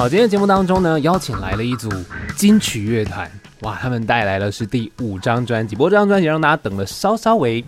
[0.00, 1.90] 好，今天节目当中呢，邀请来了一组
[2.34, 3.30] 金曲乐团，
[3.60, 7.62] 哇，他们带来的是第五张专辑，不过这张专辑让大家等了稍稍微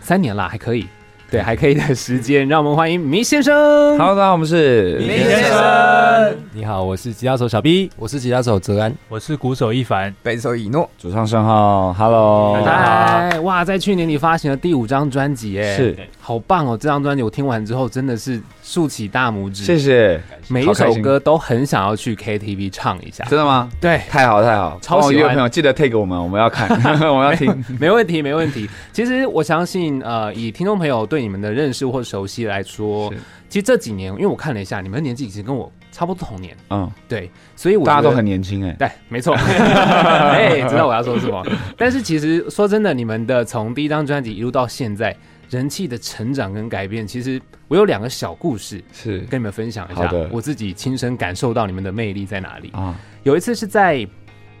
[0.00, 0.86] 三年啦，还可以。
[1.30, 3.54] 对，还可以的时间，让我们欢迎迷先生。
[3.98, 6.36] Hello，大家好，我们是迷先生。
[6.54, 11.92] 你好，我是吉他手小 B，我是吉他手泽安，我是鼓手一凡，贝斯手以诺，主唱盛浩。
[11.92, 16.76] Hello，大家好，哇，在去年你发行了第五张专辑，哎，是，好棒哦！
[16.76, 18.40] 这张专辑我听完之后真的是
[18.70, 20.22] 竖起大拇指，谢谢。
[20.46, 23.68] 每一首歌都很想要去 KTV 唱一下，真的吗？
[23.80, 25.34] 对，太好太好，超喜欢。
[25.34, 26.68] 朋友记得 take 我们，我们要看，
[27.10, 28.70] 我们要听，没问题没问题。
[28.92, 33.12] 其实我相信，呃，以听众朋友对你们的认识或熟悉来说，
[33.48, 41.44] 其实这几年，因为我看了一下，你们的年纪已经跟我差不多同年，嗯，对，所以我大家都很年轻哎，对，没错， 哎，知道我要说什么。
[41.76, 45.16] 但是其实说真的，你们的从第一张专辑一路到现在。
[45.50, 50.08] 人气的成长跟改变，其实我有两个小故事是跟你们分享一下。
[50.30, 52.96] 我自己亲身感受到你们的魅力在哪里啊？
[53.24, 54.06] 有一次是在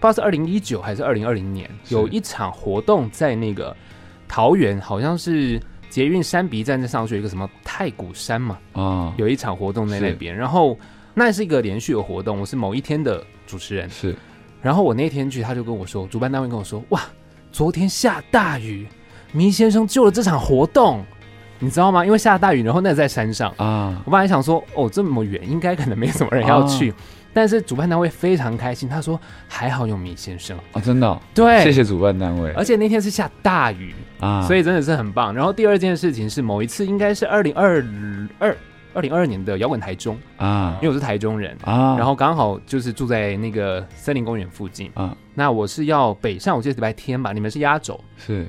[0.00, 3.74] 道是二零一九还是二零二零年，有一场活动在那个
[4.26, 10.34] 桃园，好像是捷运山鼻站在上去一个什么太古山嘛啊，有一场活动在那边。
[10.34, 10.76] 然后
[11.14, 14.16] 那是一个连续的活动，我是某一天的主持人是。
[14.60, 17.00] 然后我那天去，他就跟我说，主办单位跟我说，哇，
[17.52, 18.88] 昨天下大雨。
[19.34, 21.04] 麋先生救了这场活动，
[21.58, 22.04] 你知道吗？
[22.04, 24.02] 因为下大雨，然后那在山上啊。
[24.04, 26.92] 我本来想说，哦，这么远，应该可能没什么人要去。
[27.32, 31.20] 但是主办单位非常开心，他说还好有米先生啊，真的。
[31.32, 32.50] 对，谢谢主办单位。
[32.54, 35.32] 而且那天是下大雨啊，所以真的是很棒。
[35.32, 37.84] 然后第二件事情是某一次，应该是二零二
[38.40, 38.56] 二
[38.94, 45.16] 二零二二年的摇滚台中啊，因为我是台中人啊，然后刚好就是住在那个森林公园附近啊。
[45.32, 48.48] 那我是要北上，我记得礼拜天吧，你们是压轴是。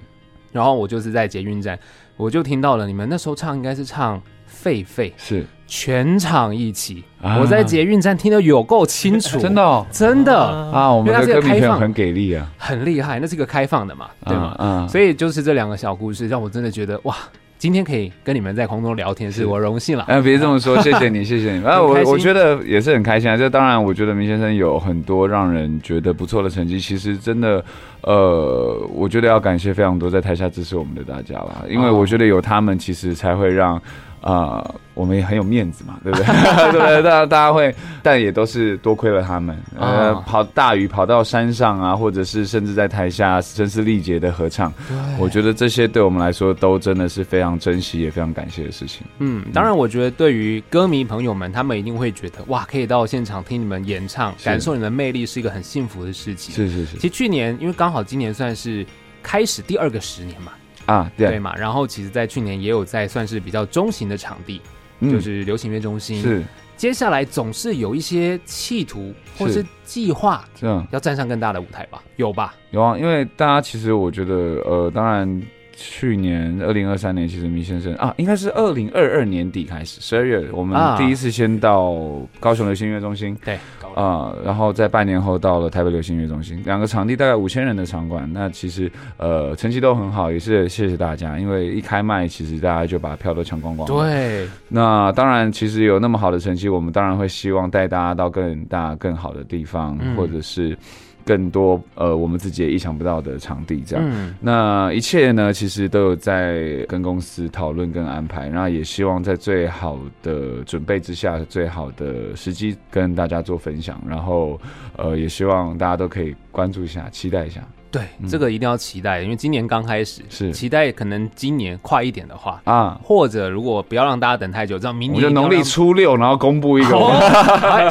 [0.52, 1.78] 然后我就是在捷运站，
[2.18, 4.18] 我就听到了你们那时候唱，应该是唱
[4.64, 7.04] 《狒狒》，是全场一起。
[7.22, 10.92] 啊、我在捷运站听得有够清楚，真的、哦，真的啊！
[10.92, 13.20] 我们的歌迷朋友很给力啊，很厉害。
[13.20, 14.56] 那是一个开放的嘛，对吗？
[14.60, 17.16] 嗯，嗯，所以就是这两个小故事，让我真的觉得哇。
[17.62, 20.04] 今天可以跟你们在空中聊天，是我荣幸了。
[20.08, 21.64] 哎，别这么说， 谢谢你，谢谢你。
[21.64, 23.38] 啊，我我觉得也是很开心啊。
[23.38, 26.80] 这当然，我觉得明先生有很多让人觉得不错的成绩。
[26.80, 27.64] 其实真的，
[28.02, 33.80] 呃，我觉得要感谢非常多在台下支持我们的大家了，因为我觉得有他们，其实才会让。
[34.22, 36.26] 啊、呃，我们也很有面子嘛，对不对？
[36.72, 37.04] 对不对？
[37.04, 37.74] 大家大家会，
[38.04, 39.58] 但也都是多亏了他们。
[39.78, 44.72] 呃，跑大雨跑到山上啊，或者是甚至在台下声嘶力竭的合唱，
[45.20, 49.06] 我觉得这些对我们来说都真的是非常珍惜也非常感谢的事情。
[49.18, 56.54] 嗯，当然，我觉得对于歌迷朋友们，他们一定会觉得哇，可以到现场听你们演唱，感受你们的魅力，是一个很幸福的事情。
[56.54, 56.98] 是是是。
[56.98, 58.86] 其实去年，因为刚好今年算是
[59.24, 60.52] 开始第二个十年嘛。
[60.92, 64.62] 啊，对，对嘛，然后其实，在去年也有在算是比较中型的场地，
[65.00, 66.22] 嗯、就是流行乐中心。
[66.22, 66.44] 是，
[66.76, 72.04] 接下来总是有一些企图或是计划，这样要站上更大的舞台吧？
[72.18, 72.54] 有吧？
[72.72, 74.36] 有啊，因为大家其实我觉得，
[74.66, 75.42] 呃，当然。
[75.76, 81.96] 去年二零二三年，其实米先生啊，应该是二零二二年底开始，十二月我们第一次先到
[82.40, 83.58] 高雄流行音乐中心，对，
[83.96, 93.88] 啊，然后在半年后到了台北流行音乐中心，两个场地大概五千人的场馆，那其实呃成绩都很好，也是谢谢大家，因为一开卖，其实大家就把票都抢光光。
[93.88, 100.78] 对，那当然，其实有那么好的成绩，我们当然会希望带大家到更大更好的地方，嗯、或者是。
[101.26, 104.06] 更多呃，我们自己也意想不到的场地，这样。
[104.08, 114.02] 嗯、那一切呢，其实都有在跟公司讨论跟安排，然后也希望在最好的准备之下，最好的时机跟大家做分享。
[114.08, 114.60] 然后
[114.98, 117.62] 呃，也希望大家都可以关注一下，期待一下。
[117.92, 120.52] 对，这个一定要期待，因为今年刚开始，是。
[120.54, 126.98] 期待可能今年快一点的话啊，或者如果不要让大家等太久，这样明年农历初六，然后公布一个。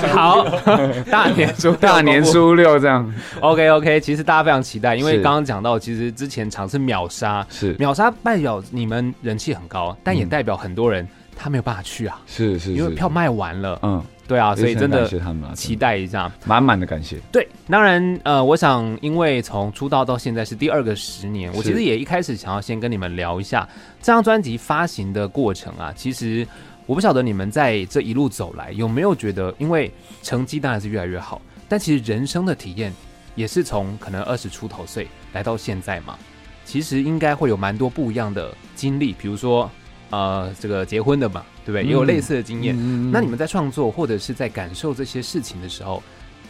[0.09, 0.45] 好，
[1.11, 7.75] 大年初 大年初六这样，OK OK，其实大家非常期待，因为刚刚讲到，其实之前场是秒杀，是。
[7.79, 11.07] 秒杀代表你们人气很高，但也代表很多人
[11.37, 14.03] 他没有办法去啊，是是，因为票卖完了，嗯。
[14.31, 15.11] 对啊，所以真的
[15.57, 17.19] 期待一下，满满的感谢。
[17.33, 23.69] 对，当然，呃，我想，因为从出道到现在是第二个十年，我其实也一开始想要先跟你们聊一下
[24.01, 25.93] 这张专辑发行的过程啊。
[25.97, 26.47] 其实
[26.87, 29.93] 我不晓得你们在这一路走来有没有觉得，因为
[30.23, 32.95] 成绩当然是越来越好，但其实人生的体验
[33.35, 36.17] 也是从可能二十出头岁来到现在嘛，
[36.65, 39.69] 其实应该会有蛮多不一样的经历，比如说。
[40.13, 41.87] 呃，这个结婚的嘛，对不对？
[41.87, 42.77] 也有类似的经验。
[43.11, 46.03] 那你们在创作或者是在感受这些事情的时候，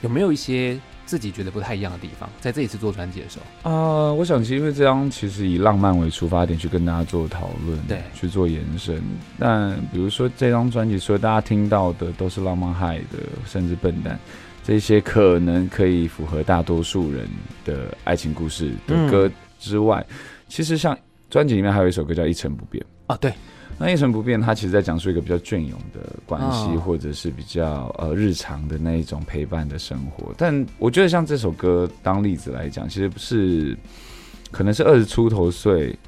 [0.02, 2.28] 有没有一些自己觉得不太一样的地方？
[2.40, 9.02] 在这一次做专辑的时候，啊、呃，我想其实因为这张其实以浪漫为出发点去跟大家做讨论，对，去做延伸。
[9.38, 14.18] 但比如说这张专辑，所以大家听到的都是浪漫嗨的，甚至笨蛋
[14.62, 17.28] 这些可能可以符合大多数人
[17.64, 20.16] 的爱情故事的歌之外，嗯、
[20.48, 20.96] 其实像
[21.28, 23.32] 专辑里面还有一首歌叫《一成不变》啊，对。
[23.78, 30.32] 那一成不变，它其实在讲述一个比较隽永的关系，或者是比较呃日常的那一种陪伴的生活。
[30.36, 33.76] 但我觉得像这首歌当例子来讲，其实不是，
[34.50, 35.98] 可能是二十出头岁，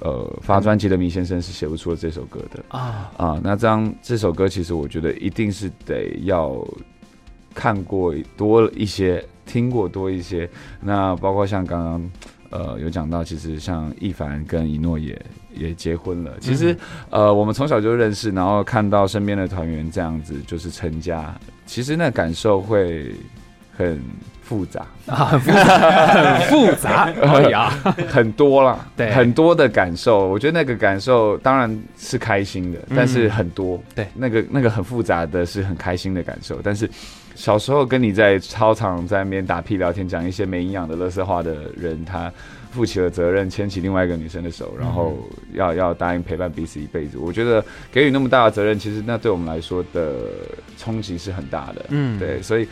[0.00, 3.40] 呃发专辑的米先生是写不出了这首歌的啊啊。
[3.42, 6.66] 那这样这首歌其实我觉得一定是得要
[7.54, 10.48] 看过多一些，听过多一些。
[10.80, 12.10] 那包括像刚刚。
[12.54, 15.18] 呃，有讲到，其实像一凡跟一诺也
[15.54, 16.32] 也结婚了。
[16.40, 16.72] 其实，
[17.10, 21.34] 嗯、呃，我们从小就认识，然后看到身边的团员这样子就是成家，
[21.66, 23.14] 其实那感受会
[23.76, 24.00] 很
[24.42, 27.70] 复杂啊，很复杂，很复杂，可以啊，
[28.08, 30.28] 很多啦，对，很多的感受。
[30.28, 36.88] 我觉得那个感受当然是开心的，但是很多，嗯、对，那个那个很复杂的是很开心的感受，但是。
[37.34, 42.30] 小时候跟你在操场在那边打屁聊天，讲一些没营养的乐色话的人，他
[42.72, 45.16] 负起了责任，牵起另外一个女生的手，然后
[45.52, 47.18] 要要答应陪伴彼此一辈子。
[47.18, 50.14] 我觉得给予那么大的责任，其实那对我们来说的
[50.76, 51.86] 冲击是很大的。
[51.90, 52.66] 嗯，对，所以。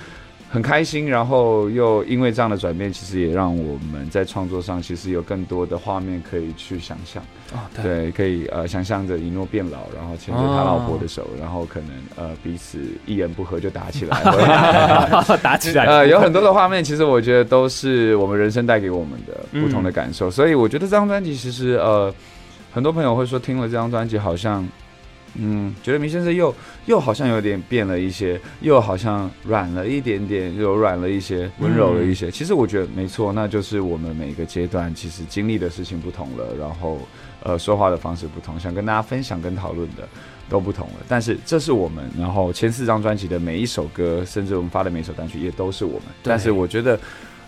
[0.53, 7.23] 很开心，然后又因为这样的转变，其实也让我们在创作上其实有更多的画面可以去想象。
[7.53, 14.23] 哦，对，对，可以呃想象着一诺变老，然后牵着他老婆的手，哦、然后可能呃彼此一言不合就打起来，
[15.41, 15.87] 打起来。
[15.89, 20.29] 呃，有很多的画面，其实我觉得都是我们人生带给我们的不同的感受。
[20.29, 22.13] 嗯、所以我觉得这张专辑其实呃，
[22.73, 24.67] 很多朋友会说听了这张专辑好像。
[25.35, 26.55] 嗯，觉得明先生又
[26.87, 32.29] 又好像有点变了一些，又好像软了一点点，柔软了一些，温柔了一些。
[32.29, 36.99] 嗯、其实我觉得没错，那就是我们每个阶段其实经历的事情不同了，然后
[37.43, 40.09] 呃说话的方式不同，想跟大家分享跟讨论的
[40.49, 40.95] 都不同了。
[41.09, 46.03] 但是这是我们，然后前四张专辑的每一首歌，甚至我们发的每一首单曲也都是我们。
[46.23, 46.99] 但是我觉得。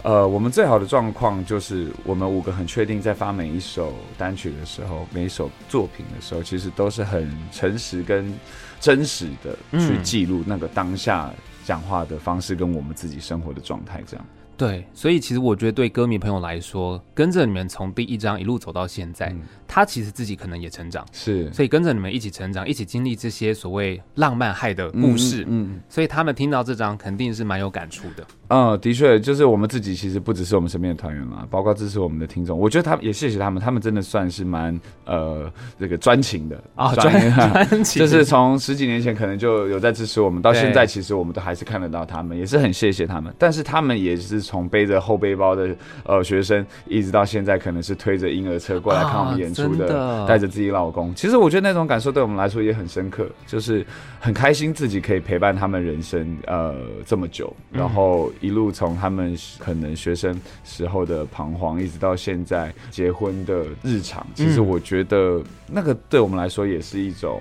[0.02, 8.34] 呃，我们最好的状况就是，我们五个很确定，在发每一首单曲的时候，每一首作品的时候，其实都是很诚实跟
[8.80, 11.32] 真实的去记录那个当下
[11.64, 14.26] 讲话的方式，跟我们自己生活的状态这样。
[14.54, 28.24] 对，所以其实我觉得对歌迷朋友来说，跟着你们从第一章一路走到现在，嗯、他其实自己可能也成长，是，所以跟着你们一起成长，一起经历这些所谓浪漫害的故事，嗯，嗯所以他们听到这张肯定是蛮有感触的。
[28.52, 35.50] 嗯，的确，就是我们自己其实不只是我们身边的团员嘛，包括支持我们的听众，我觉得他们也谢谢他们，他们真的算是蛮呃
[35.80, 37.10] 这个专情的啊，专
[37.70, 44.42] 专情，就是从十几年前可能就有在支持我们，到现在其实我们都还是看得到他们，也是很谢谢他们，但是他们也是。
[44.42, 51.14] 从背着后背包的呃学生，一直到现在可能是推着婴儿车过来看我们演出的，带着、啊、自己老公。
[51.14, 53.86] 其实我觉得那种感受对我们来说也很深刻，就是
[54.18, 56.74] 很开心自己可以陪伴他们人生呃
[57.06, 64.26] 这么久，然后一路从他们可能学生时候的彷徨，一直到现在结婚的日常。
[64.34, 67.40] 其实我觉得那个对我们来说也是一种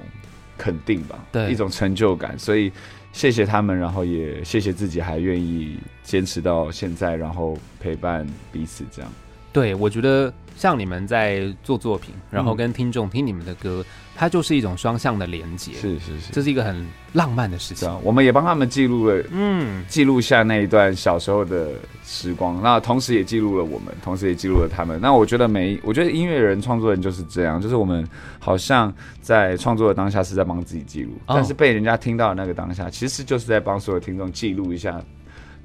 [0.57, 2.39] 肯定吧，对，一种成就感。
[2.39, 2.71] 所以。
[3.13, 9.12] 谢谢他们，然后也谢谢自己还愿意坚持到现在，然后陪伴彼此这样。
[9.51, 13.83] 对，我觉得像你们在做作品，然后跟听众听你们的歌。
[13.83, 17.91] 嗯它就是一种双向的连接，是是是，这是一个很浪漫的事情。
[18.03, 21.69] 我们也帮他们记录了，嗯，记录下那一段小时候的
[22.06, 22.61] 时光。
[22.61, 25.01] 那同时也记录了我们，同时也记录了他们。
[25.01, 35.01] 那我觉得每，我觉得音乐人、创作人就是这样，就是我们好像在创作的当下是在帮自己记录，哦、但是被人家听到的那个当下，其实就是在帮所有听众记录一下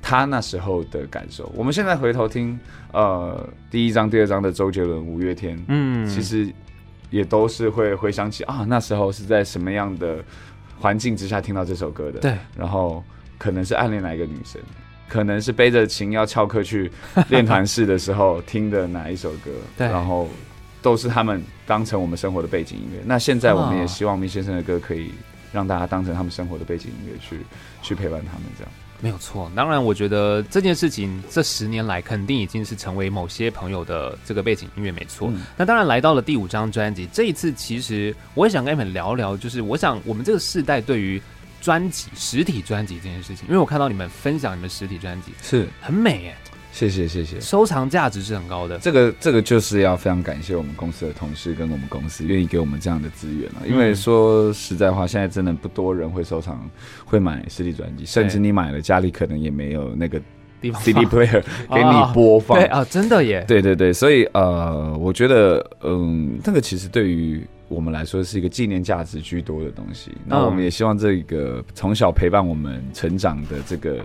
[0.01, 1.53] 他那时候的感受。
[1.55, 2.59] 我们现在回头听，
[2.95, 6.51] 呃，第一章、第二章的周杰伦、五月天，嗯，其实。
[7.11, 10.23] 也都是会回想起啊，那时候是在什么样的
[10.79, 12.21] 环境之下听到这首歌的？
[12.21, 13.03] 对，然后
[13.39, 14.61] 可能是暗恋哪一个女生，
[15.09, 16.91] 可能是背着琴要翘课去
[17.29, 19.51] 练团室的时候听的哪一首歌？
[19.79, 20.29] 对，然后
[20.83, 23.03] 都是他们当成我们生活的背景音乐。
[23.05, 25.13] 那现在我们也希望明先生的歌可以
[25.53, 27.41] 让大家当成他们生活的背景音乐去
[27.83, 28.73] 去陪伴他们，这样。
[29.01, 35.29] 没有错，当然，我觉得这件事情这十年来肯定已经是成为某些朋友的这个背景音乐，没错。
[35.31, 41.21] 嗯、那当然来到了第五张专辑，这一次其实我也想跟你们聊聊，就是我想我们这个世代对于
[41.61, 45.69] 专辑实体专辑这件事情，因为我看到你们分享你们实体专辑是。
[45.81, 46.37] 很美耶，
[46.77, 48.79] 谢谢谢谢，收藏价值是很高的。
[48.79, 53.63] 这个这个就是要非常感谢我们公司的同事跟我们公司愿意给我们这样的资源了。
[53.67, 56.69] 因为说实在话，现在真的不多人会收藏，
[57.07, 60.21] 会买实体专辑，甚至你买了家里可能也没有那个。
[60.81, 61.41] CD player
[61.73, 70.11] 给你播放，对啊，真的耶，对对对，所以呃，我觉得嗯，那个其实对于我们来说是一个纪念价值居多的东西。
[70.25, 73.99] 那我们也希望这个从小陪伴我们成长的这个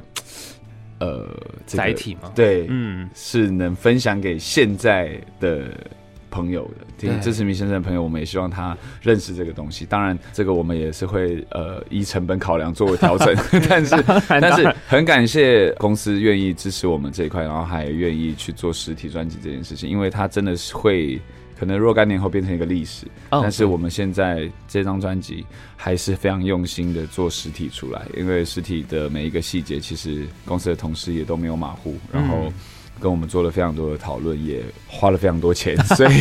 [1.01, 1.27] 呃
[1.65, 5.65] 载体嘛，对，嗯，是能分享给现在的。
[6.33, 9.85] 朋友的，挺支持明先生的朋友，我们也希望他认识这个东西。
[9.85, 13.35] 当然，这个我们也是会呃以成本考量作为调整，
[13.67, 21.19] 但是但是很感谢公司愿意支持我们这一块，然后还愿意去做实体专辑这件事情，因为他真的是会
[21.61, 23.05] 可能若干年后变成一个历史。
[23.29, 25.45] Oh, 但是我们现在这张专辑
[25.77, 32.45] 还是非常用心的做实体出来，因为实体的每一个细节，其实公司的同事也都没有马虎，然后。
[32.45, 32.53] 嗯
[33.01, 36.11] 跟我们做了非常多的讨论，也花了非常多钱， 所以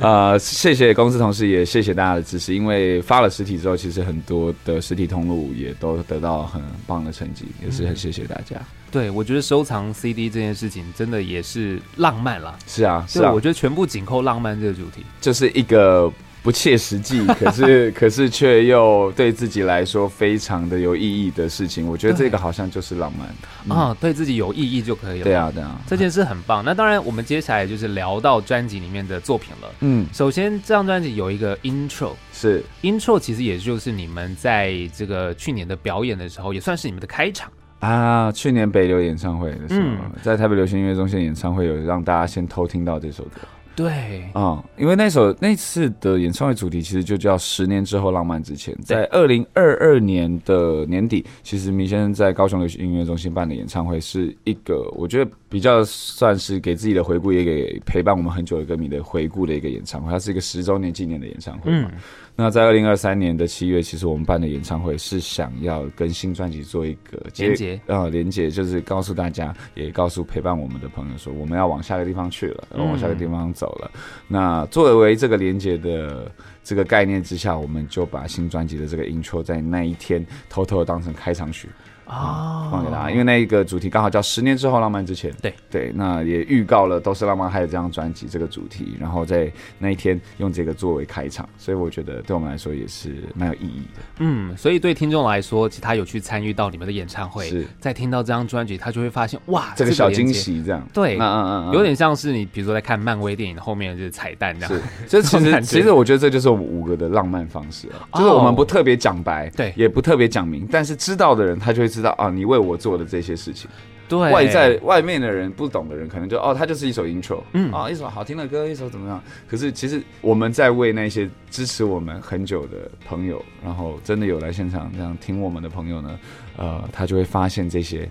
[0.00, 2.54] 呃，谢谢公司同事，也谢谢大家的支持。
[2.54, 8.56] 因为发了实体之后，其实很多的实体通路也都得到很棒的成绩，也是很谢谢大家。
[8.90, 12.56] 对，我觉得收藏 CD 这件事情真的也是浪漫啦。
[12.66, 16.12] 是啊，是啊，我觉得全部紧扣浪漫这个主题，就是一个。
[16.42, 25.24] 不切实际， 可是可是却又对自己来说非常的有意义的事情，我觉得这个好像就是浪漫啊，对自己有意义就可以了。
[25.24, 26.64] 对啊，对啊，这件事很棒。
[26.64, 29.68] 那当然，我们接下来就是聊到专辑里面的作品了。
[29.80, 38.32] 嗯，首先这张专辑有一个 intro，是 intro，其实也就是你们在这个去年的表演的时候，也算是你们的开场啊。
[38.32, 39.88] 去年北流演唱会的时候，
[40.22, 43.40] 在台北流行音乐中心演唱会，有让大家先偷听到这首歌。
[43.74, 48.74] 对啊、嗯，因为那首那次的演唱会主题其实就叫《十年之后浪漫之前》。
[48.82, 60.10] 在二零二二年的年底，其实明先生在高雄流行音乐中心办的演唱会是一个，我觉得比较算是给自己的回顾，也给陪伴我们很久的歌迷的回顾的一个演唱会。
[60.10, 61.90] 它是一个十周年纪念的演唱会嘛。
[61.92, 61.98] 嗯
[62.34, 73.90] 那在二零二三年的七月，其实我们办的演唱会是想要跟新专辑做一个连接啊，连接就是告诉大家，也告诉陪伴我们的朋友说，我们要往下个地方去了，要往下个地方走了。
[73.94, 76.32] 嗯、那作为这个连接的
[76.64, 81.68] 这个概念之下，我们就把新专辑的这个 intro 在那一天偷偷的当成开场曲。
[82.12, 85.32] 啊，放给大家，因为那一个主题刚好叫十年之后浪漫之前。
[85.40, 94.02] 对对，那也预告了都是浪漫，还有这张专辑这个主题，然后在那一天用这个作为开场，所以我觉得对我们来说也是蛮有意义的。
[94.18, 100.86] 嗯，所以对听众来说，其实他有去参与到你们的演唱会，是在听到这张专辑，他就会发现哇，这个小惊喜这样。
[100.92, 104.74] 对，嗯嗯嗯，有点像是你比如说在看漫威电影后面就是彩蛋这样。
[104.74, 112.10] 是，这其实 其实我觉得这就是我们五个的浪漫方式啊，就是我们不特别讲白，对，也不特别讲明，但是知道的人他就会知道。
[112.18, 113.70] 啊，你为我做的这些事情，
[114.08, 114.30] 对。
[114.30, 117.72] 外在外面的人不懂的人，可能就哦，它就是一首 intro，嗯。
[117.72, 119.22] 啊，一首好听的歌，一首怎么样？
[119.48, 126.18] 可是其实我们在为那些支持我们很久的朋友，然后真的有来现场这样听我们的朋友呢，
[126.56, 128.08] 呃，他就会发现这些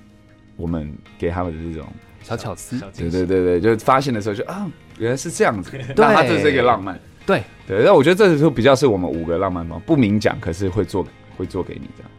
[0.56, 1.88] 我们给他们的这种
[2.24, 4.68] 小巧思，对对对对，就发现的时候就啊，
[4.98, 7.44] 原来是这样子，那他就是一个浪漫，对。
[7.68, 11.08] 对，那我觉得这时候比较是我们五个浪漫嘛，不明讲，可是会做
[11.38, 12.12] 会做给你这样。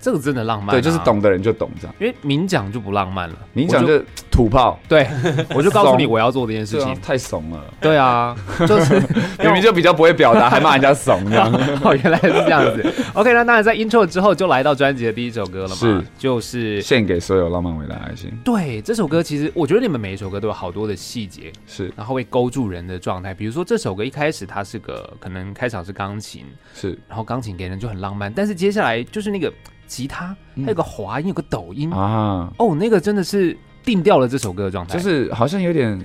[0.00, 4.00] 这个真的浪漫，对，就是懂的人就懂这样，因为明讲就不浪漫了，明讲就
[4.30, 5.08] 土炮，对，
[5.54, 8.36] 我就告诉你我要做这件事情，太怂了，对啊，
[8.66, 9.00] 就是
[9.38, 11.50] 明明就比较不会表达，还骂人家怂这样，
[11.82, 12.94] 哦，原来是这样子。
[13.14, 18.30] OK，那当然在 intro 之后就来到专辑的第一首歌了嘛，是，就是献给所有浪漫伟大的爱情。
[18.44, 23.32] 对，这首歌其实我觉得你们每一首歌都有好多的细节，是，然后会勾住人的状态。
[23.32, 29.52] 比如说这首歌一开始它是个可能开场是钢琴，是，然后钢琴给人就很浪漫，但是接下来就是那个。
[29.86, 31.90] 吉他，还有个滑音，有个抖音。
[31.92, 32.52] 啊！
[32.58, 36.00] 哦，那个真的是定调了这首歌的状态，就是好像有点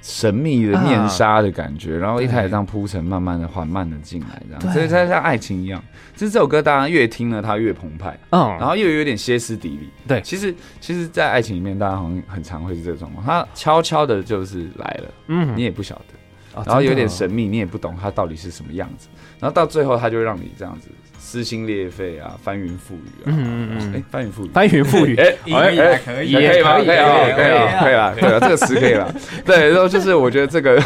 [0.00, 5.82] 神秘的面纱的感觉，然后一开始这样铺陈，慢慢的、缓慢的进来，这样，所以它像爱情一样。
[6.14, 9.88] 就是这首歌，大家越听呢它越澎湃，嗯，然后又有点歇斯底里。
[10.06, 16.17] 对，其实其实，在爱情里面，大家好像很常会是这个状况，它悄悄的就是来了，嗯，你也不晓得，
[16.66, 19.08] 然后有点神秘，你也不懂它到底是什么样子，
[19.40, 20.88] 然后到最后，它就让你这样子。
[21.20, 26.76] 撕心裂肺啊，翻云覆雨啊，嗯嗯哎，翻云覆雨，翻云覆雨， 哎， 哎，可以，可以吗？
[26.76, 29.14] 可以，可以啊，可以啊，可以啊， 对啊，这个词可以了。
[29.44, 30.82] 对，然后就是我觉得这个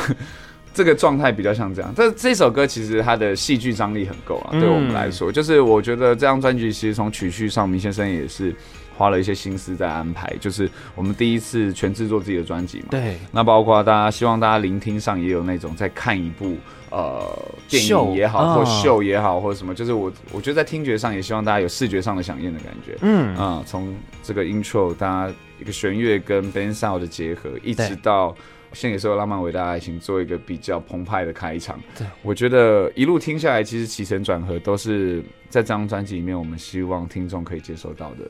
[0.74, 1.92] 这个状态比较像这样。
[1.94, 8.52] 这这首歌其实它的戏剧张力很够啊，对我们来说，就是我觉得这张专辑其实从曲序上，明先生也是
[8.96, 12.86] 花了一些心思在安排，就是我们第一次全制作自己的专辑嘛。
[12.90, 13.16] 对。
[13.30, 16.56] 那包括大家希望大家聆听上也有那种在看一部
[16.90, 17.26] 呃
[17.68, 22.96] 电影也好，或秀也好，或者什么，就是我我觉得在听觉上也希望大家有视觉上的响应的感觉。
[23.02, 28.34] 嗯啊，从这个 intro，大家一个弦乐跟 band sound 的结合，一直到。
[28.74, 31.78] 献给所有浪漫伟大的爱情，做一个比较澎湃的开场。
[31.94, 35.20] 对，我觉得一路听下来，其实起承转合都是
[35.50, 38.24] 在这张专辑里面，我们希望听众可以接受到的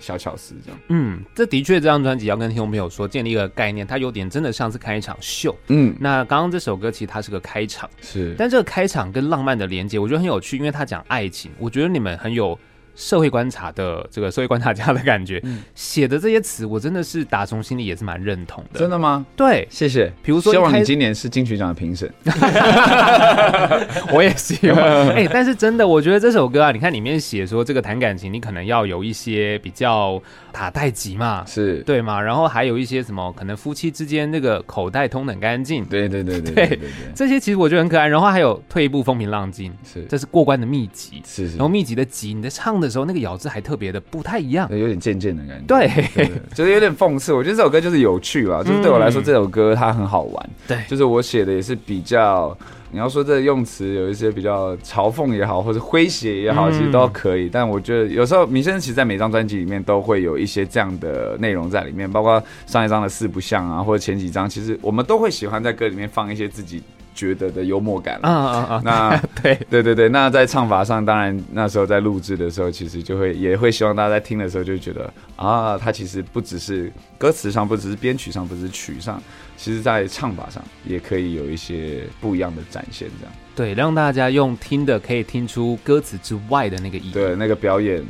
[0.00, 0.54] 小巧思。
[0.64, 5.56] 这样，嗯，这的确这张专辑要跟听众朋友说，建立一个概念，它有点真的像是开一场秀。
[5.68, 12.58] 嗯，那刚刚这首歌其实它是个开场，是，但这个开场跟浪漫的连接，我觉得很有趣，因为它讲爱情，我觉得你们很有。
[12.98, 15.40] 社会观察的这个社会观察家的感觉，
[15.76, 18.80] 写、嗯、的这些词，我真的是打从心里也是蛮认同的。
[18.80, 19.24] 真的吗？
[19.36, 20.12] 对，谢谢。
[20.20, 22.12] 比如说，希望你今年是金曲奖的评审。
[24.12, 24.80] 我也希望。
[25.14, 32.20] 哎、欸，但是真的，我觉得这首歌啊，你看里面写说这个谈感情，你可能要有一些比较打太极嘛，是对嘛？
[32.20, 35.84] 然后还有一些什么，可能夫妻之间那个口袋通很干净。
[35.84, 36.76] 对对对对
[37.14, 38.08] 这些其实我觉得很可爱。
[38.08, 41.22] 然后还有退一步风平浪静，是这是过关的秘籍。
[41.24, 42.87] 是，是，然后秘籍的籍，你在唱的。
[42.88, 47.32] 的时候，那个咬字还特别的不太一样，有点渐渐的感觉，对，对，就是有点讽刺。
[47.32, 50.50] 我觉得这首歌就是有趣吧，就是对我来说，这首歌它很好玩。
[50.66, 52.56] 对，就是我写的也是比较，
[52.90, 57.48] 你要说这个用词有一些比较嘲讽也好，或者诙谐也好，其实都可以。
[57.48, 66.82] 但我觉得有时候米先生其实在每张专辑里面都会有一些这样的内容在里面，包括上一张的四不像啊，或者前几张，其实我们都会喜欢在歌里面放一些自己。
[67.18, 68.82] 觉得的幽默感啊啊啊！
[68.84, 79.20] 那 对对对对，那在唱法上，当然那时候在录制的时候，其实就会也会希望大家在听的时候就觉得啊，它其实不只是歌词上，不只是编曲上，不只是曲上，
[79.56, 88.00] 其实在唱法上也可以有一些不一样的展现，这样对，让大家用听的可以听出歌词之外的那个意义，对，那个表演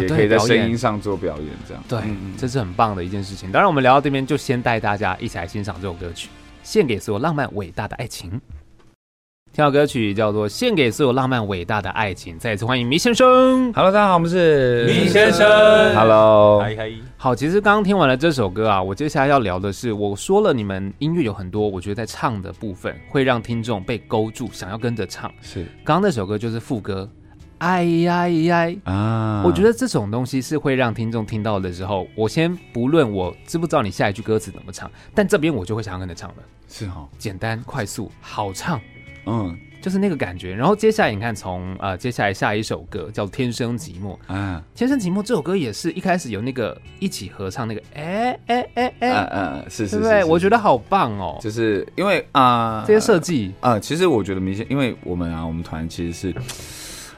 [0.00, 2.00] 也可以在声音上做表演，这样对，
[2.38, 3.50] 这是很棒的一件事情。
[3.50, 6.28] 当然，我们聊到这边，就先带大家一起来欣赏这首歌曲。
[6.62, 8.40] 献给所有浪漫伟大的爱情。
[9.52, 13.70] 听到歌曲叫做《献给所有浪漫伟大的爱情》，再次欢迎麋先生。
[13.74, 15.46] Hello，大家好，我们是麋先生。
[15.94, 16.90] Hello，嗨嗨。
[17.18, 25.30] 好，其实刚刚听完了这首歌啊，我接下来要聊的是，我说了你们音乐有很多，我觉得在唱的部分会让听众被勾住，想要跟着唱。
[25.42, 27.06] 是，刚刚那首歌就是副歌，
[27.62, 29.40] 哎呀呀啊！
[29.46, 36.36] 我觉得这种东西是会让听众听到的时候，我先不论我知不知道你下一句歌词怎么唱，但这边我就会想要跟着唱了。
[36.68, 38.80] 是哈、哦，简单快速，好唱。
[39.26, 40.52] 嗯，就是那个感觉。
[40.52, 50.24] 然后接下来你看，从呃接下来下一首歌叫《天生寂寞》啊，《天生寂寞》这首歌也是一开始有那个一起合唱那个，哎哎哎哎，嗯嗯，是是，对？
[50.24, 56.34] 我觉得好棒哦，就是因为啊这些设计啊，其实我觉得明显，因为我们啊，我们团其实是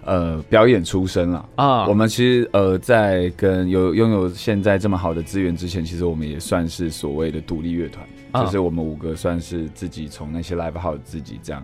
[0.05, 8.07] 呃表演出身了啊，我们其实呃在跟有拥有现在这么好的资源之前，其实我们也算是所谓的独立乐团。
[8.45, 11.63] 就是我们五个算是自己从那些 live house 自己这样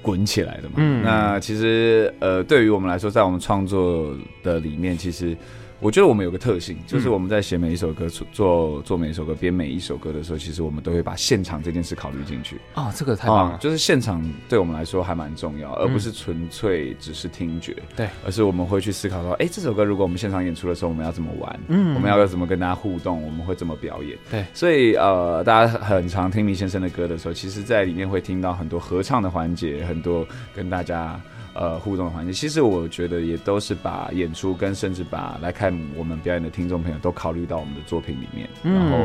[0.00, 0.74] 滚起来的嘛。
[0.76, 5.36] 嗯，那其实呃，对于我们来说，在我们创作的里面，其实。
[5.82, 12.60] 我觉得我们有个特性，就是我们在写每一首歌、做做每一首歌、编每一首歌的时候，其实我们都会把现场这件事考虑进去。
[12.74, 13.58] 哦，这个太棒了！
[13.58, 17.74] 就是现场对我们来说还蛮重要，而不是纯粹只是听觉。
[17.96, 21.60] 对，而是我们会去思考说，哎，这首歌如果我们现场演出的时候，我们要怎么玩？
[21.66, 23.20] 嗯，我们要怎么跟大家互动？
[23.20, 24.16] 我们会怎么表演？
[24.30, 31.20] 对，所以呃，大家很常听米先生的歌的时候，其实在里面会听到很多合唱的环节，很多跟大家。
[31.54, 38.98] 呃，互动的环节，其实我觉得也都是把演出跟甚至把来看我们表演的听众朋友都考虑到我们的作品里面，嗯、然后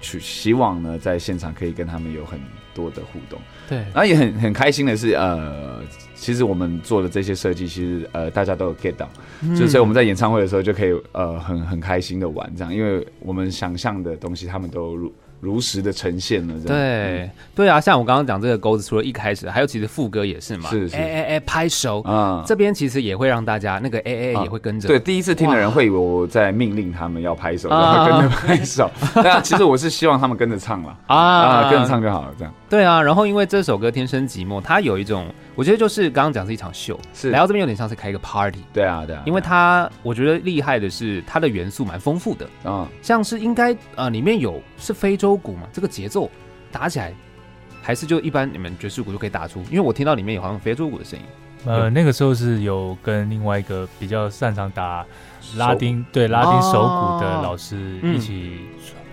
[0.00, 2.40] 去希望呢，在现场可以跟他们有很
[2.74, 3.38] 多的互动。
[3.68, 5.80] 对，然后也很很开心的是，呃，
[6.14, 9.08] 其实我们做的这些设计，其实呃大家都有 get 到，
[9.42, 15.12] 嗯、就所以我们在演唱会的时候就可以呃很很开心的玩这样，因为我们想象的东西，他们都入。
[15.42, 16.76] 如实的呈现了，对、
[17.24, 28.88] 嗯、对啊，像我刚刚讲这个钩子，除了一开始，还有其实副歌也是嘛，是是，哎哎哎，拍手啊，嗯、这边其实也会让大家那个哎哎也会跟着、啊，对，第一次听的人会以为我在命令他们要拍手，然后跟着拍手，
[29.20, 32.54] 对啊，其实我是希望他们跟着唱了啊，啊，跟着唱就好了，这样。
[32.70, 37.30] 对啊，然后因为这首歌《天生寂寞》，它有一种，我觉得就是刚刚讲是一场秀，是。
[37.30, 38.60] 来到这边有点像是开一个 party。
[38.72, 42.48] 对啊，对啊，因为它我觉得厉害的是它的元素蛮丰富的。
[42.64, 46.30] 啊，像是应该呃里面有是非洲鼓嘛，这个节奏
[46.70, 47.12] 打起来
[47.82, 51.24] 还是就一般你们爵士鼓就可以打出，因为我听到里面有好像非洲鼓的声音。
[51.64, 55.04] 呃，那个时候是有跟另外一个比较擅长打
[55.56, 58.60] 拉丁对拉丁手鼓的老师一起。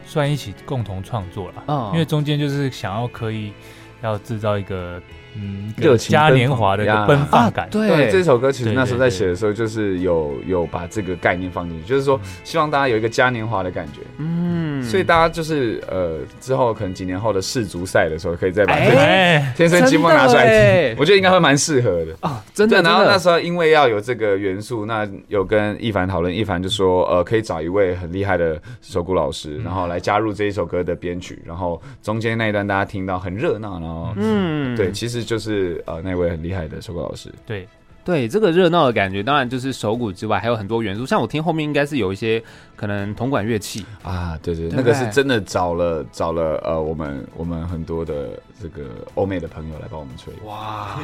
[0.05, 3.53] 算一起共同创作了，因为中间就是想要可以
[4.01, 4.99] 要制造一个
[5.35, 7.67] 嗯，热情嘉年华的一个奔放感。
[7.69, 14.01] 对，这首歌其实那时候在写的时候，就是有有把这个概念放进去，就是说希望大家有一个嘉年华的感觉。
[14.17, 18.97] 嗯，所以大家就是呃之后可能几年后的世足赛的时候，可以再把这个
[19.55, 22.15] 《天生寂寞》拿出来听，我觉得应该会蛮适合的。
[22.21, 22.43] 啊。
[22.53, 35.99] 真的，然后那时候因为要有这个元素，那有跟一凡讨论，一凡就说呃可以找一位很厉害的手鼓老师，然后来加入这一首歌的编曲，然后中间那一段大家听到很热闹，然后嗯，对，其实就是呃。
[36.01, 37.67] 那位很厉害的手鼓老师，对
[38.05, 41.05] 对，这个热闹的感觉，当然就是手鼓之外，还有很多元素。
[41.05, 42.41] 像我听后面应该是有一些
[42.75, 50.97] 可能铜管乐器啊，对对，对，那个是真的找了找了呃，我们我们很多的这个欧美的朋友来帮我们吹，哇，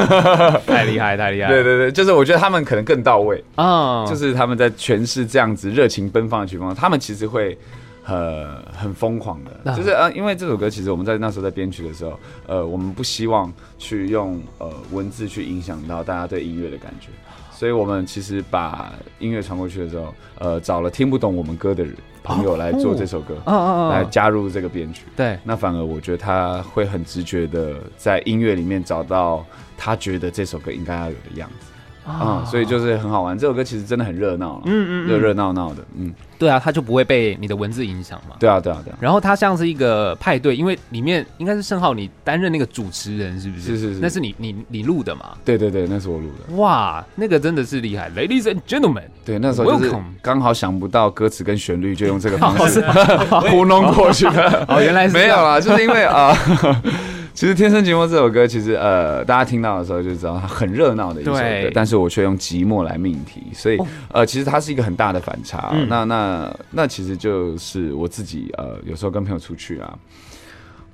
[0.64, 7.58] 太厉害太厉害，对对对，就是我觉得他们可能更到位啊，就是他们在诠释这样子热情奔放的曲风，他们其实会。
[8.06, 17.08] 呃，很疯狂的，就是呃，因为这首歌其实我们在那时候在编曲的时候，呃，我们不希望去用呃文字去影响到大家对音乐的感觉，
[17.50, 29.44] 所以我们其实把音乐传过去的时候，呃，找了听不懂我们歌的人朋友来做这首歌，哦哦，来加入这个编曲，对，那反而我觉得他会很直觉的在音乐里面找到
[29.76, 31.72] 他觉得这首歌应该要有的样子。
[32.06, 33.36] 啊、嗯，所以就是很好玩。
[33.36, 38.36] 这首歌其实真的很热闹，嗯嗯，热热闹闹的，嗯，对啊，它就不会被你的文字影响嘛。
[38.38, 38.96] 对啊，对啊，对啊。
[39.00, 43.76] 然后它像是一个派对，因为里面应该是盛浩你担任那个主持人，是不是？
[43.76, 45.36] 是是是，那是你你你录的嘛？
[45.44, 46.54] 对对对，那是我录的。
[46.56, 49.02] 哇，那个真的是厉害，Ladies and gentlemen。
[49.24, 49.92] 对，那时候就是
[50.22, 52.80] 刚好想不到歌词跟旋律，就用这个方式
[53.50, 54.64] 糊弄过去的。
[54.68, 56.36] 哦，原来是没有啦，就是因为啊。
[56.62, 56.76] 呃
[57.36, 63.78] 其实《天生寂寞》这首歌，其实呃，大家听到的时候就知道它很热闹的一首歌，但是我却用寂寞来命题，所以
[64.10, 65.70] 呃，其实它是一个很大的反差。
[65.74, 69.98] 嗯、那那那其实就是我自己呃，有时候跟朋友出去啊，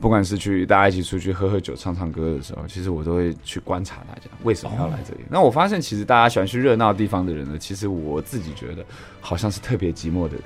[0.01, 5.21] 不管是去大家一起出去喝喝酒、唱唱歌的时候，其实我都会去观察大家为什么要来这里。
[5.23, 8.85] 哦、那我发现，其实大家喜欢去热闹地方的人呢，其实我自己觉得
[9.21, 10.43] 好像是特别寂寞的人。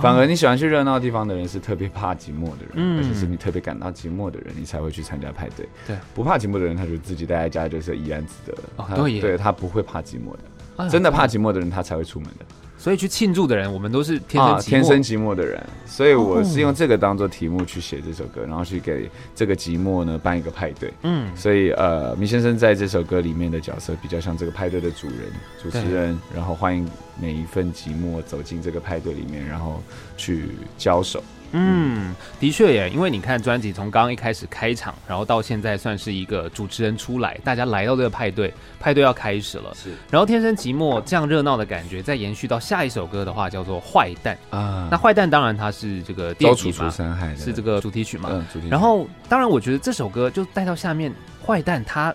[0.00, 5.68] 反而你喜欢去热闹地方的人是特别怕寂寞的人，嗯、而且是你特别感到寂寞的人，你才会去参加派对。
[5.86, 8.62] 对，不怕寂寞的人，他就自己待在家就是怡然自得的。
[8.76, 10.38] 哦，对，对他不会怕寂寞的。
[10.76, 12.44] 哎、真的怕寂寞的人，他才会出门的。
[12.82, 15.64] 所以去庆祝的人，我们都是天生、啊、天生寂寞的人。
[15.86, 20.92] 所以我是用这个当做题目去写这首歌，然后去给这个寂寞呢办一个派对。
[21.02, 25.18] 嗯，所以呃，米先生在这首歌里面的角色比较像这个派对的主人、
[25.62, 26.84] 主持人，然后欢迎
[27.20, 29.80] 每一份寂寞走进这个派对里面，然后
[30.16, 31.22] 去交手。
[31.52, 39.74] 嗯，的确耶，因为你看专辑从刚刚一开始开场，然后到现在算是一个主持人出来，大家来到这个派对，派对要开始了。
[39.74, 44.88] 是，然后天生寂寞这样热闹的感觉，再延续到下一首歌的话，叫做坏蛋啊。
[44.90, 46.90] 那坏蛋当然它是这个电吉他，
[47.36, 48.30] 是这个主题曲嘛。
[48.32, 48.70] 嗯，主题曲。
[48.70, 51.12] 然后当然我觉得这首歌就带到下面，
[51.44, 52.14] 坏蛋它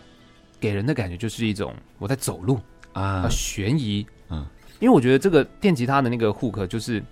[0.59, 2.59] 给人的感觉就是一种我在走路
[2.93, 4.03] 啊，悬疑。
[4.29, 4.43] 嗯，
[4.79, 7.03] 因为我觉得这个电吉他的那个 hook 就是。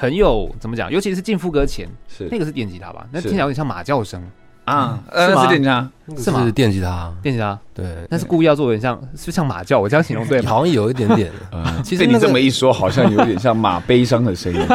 [0.00, 0.88] 很有怎么讲？
[0.92, 3.04] 尤其是进副歌前，是那个是电吉他吧？
[3.10, 4.22] 那听起来有点像马叫声
[4.64, 5.42] 啊，是吗？
[5.42, 6.50] 是电吉他，是吗？
[6.54, 9.78] 电吉他，电吉他，对，那是故意要做点，像是不是像马叫？
[9.78, 10.50] 我这样形容对吗？
[10.50, 11.30] 好像有一点点。
[11.84, 14.60] 其实你这么一说，好像有点像马悲伤的声音。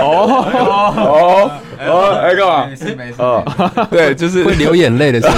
[0.00, 1.50] 哦哦
[1.80, 2.12] 哦！
[2.22, 2.66] 哎，干嘛？
[2.66, 3.16] 没事没事。
[3.20, 3.42] 哦，
[3.90, 5.36] 对，就是会流眼泪的声音。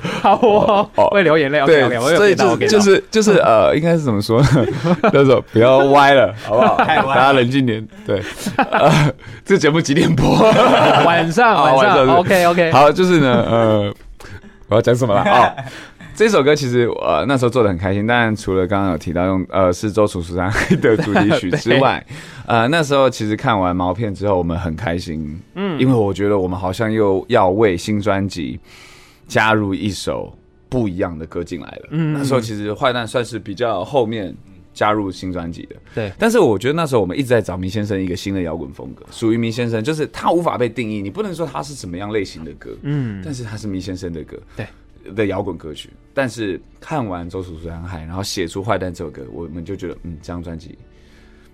[0.22, 1.64] 好哦，会流眼泪。
[1.66, 4.66] 对，所以就就是就是呃，应该是怎么说呢？
[5.12, 6.76] 叫做不要歪了，好不好？
[6.76, 7.86] 大家冷静点。
[8.06, 8.22] 对，
[8.56, 9.12] 呃，
[9.44, 10.36] 这节目几点播？
[11.04, 12.06] 晚上，晚上。
[12.16, 12.70] OK OK。
[12.72, 13.94] 好，就是呢，呃，
[14.68, 15.22] 我要讲什么了？
[15.30, 15.54] 哦。
[16.12, 22.04] 这首歌其实呃那时候做的很开心，但除了刚刚有提到用呃是周楚楚三害的主题曲之 外，
[22.46, 28.60] 呃那时候其实看完毛片之后我们很开心，嗯，因为我觉得我们好像又要为新专辑
[29.26, 30.36] 加入一首
[30.68, 31.88] 不一样的歌进来了。
[31.92, 34.34] 嗯，那时候其实坏蛋算是比较后面
[34.80, 36.10] 加入新专辑的，对。
[36.18, 44.66] 但是我觉得那时候我们一直在找迷先生一个新的摇滚风格，属于迷先生，就是他无法被定义，你不能说他是什么样类型的歌，嗯，但是他是迷先生的歌，对。
[45.14, 50.78] 的摇滚歌曲，但是看完《周楚楚男孩》，然后写出《坏蛋》这首歌，我们就觉得，嗯，这张专辑，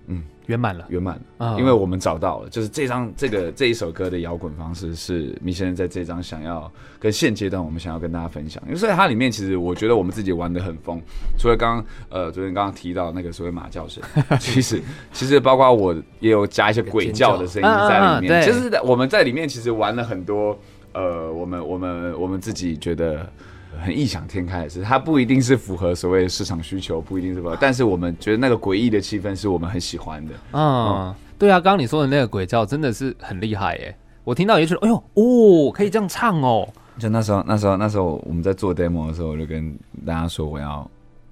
[0.07, 10.99] 嗯，圆满了，圆满了，嗯、因为我们找到了，就是这张这个这一首歌的摇滚方式是米先生在这张想要跟现阶段我们想要跟大家分享，因为所以它里面其实我觉得我们自己玩的很疯，
[11.37, 14.03] 除了刚刚呃昨天刚刚提到那个所谓马叫声，
[14.39, 14.81] 其实
[15.13, 20.57] 其实包括我也有加一些鬼叫的声音在里面，其实我们在里面其实玩了很多。
[20.93, 23.31] 呃，我们我们我们自己觉得
[23.77, 30.33] 很异想天开的事，它不一定是符合所谓的市场需求，不一定是符合，但是我们觉得那个诡异的气氛是我们很喜欢的。
[30.53, 33.95] 嗯，嗯对啊，刚刚你说的那个鬼叫真的是很厉害耶。
[34.23, 36.67] 我听到也觉得，哎呦，哦，可以这样唱哦。
[36.97, 40.89] 就那时候，那时候，那时候我们在做 demo 的时候，我就跟大家说，我要。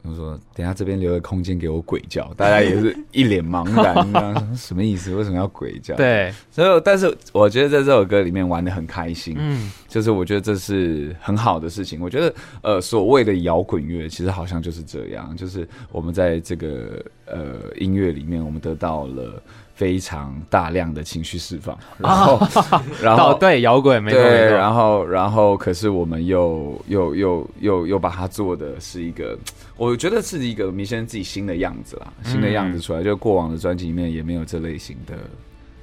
[0.10, 3.96] 我说：“等下这边留个空间给我鬼叫，大家也是一脸茫然，
[4.58, 5.14] 什么意思？
[5.16, 12.00] 为什么要鬼叫？”对，所以但是我觉得在这首歌里面玩的很开心，嗯，就是我觉得这是很好的事情。
[12.02, 19.42] 我觉得呃，所谓的摇滚乐其实好像就是这样，就是我们在这个呃音乐里面，我们得到了。
[19.76, 29.38] 非常大量的情绪释放， 然后，啊、然后对摇滚没错，对，然后，然后，可是我们又又又又又把它做的是一个，
[29.78, 35.16] 我觉得是一个迷先生自己新的样子啦，新的样子出来，嗯、就过往的专辑里面也没有这类型的，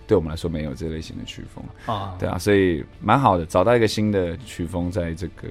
[0.07, 5.49] 对我们来说没有这类型的曲风啊，对啊，所以蛮好的，找到一个新的曲风在这个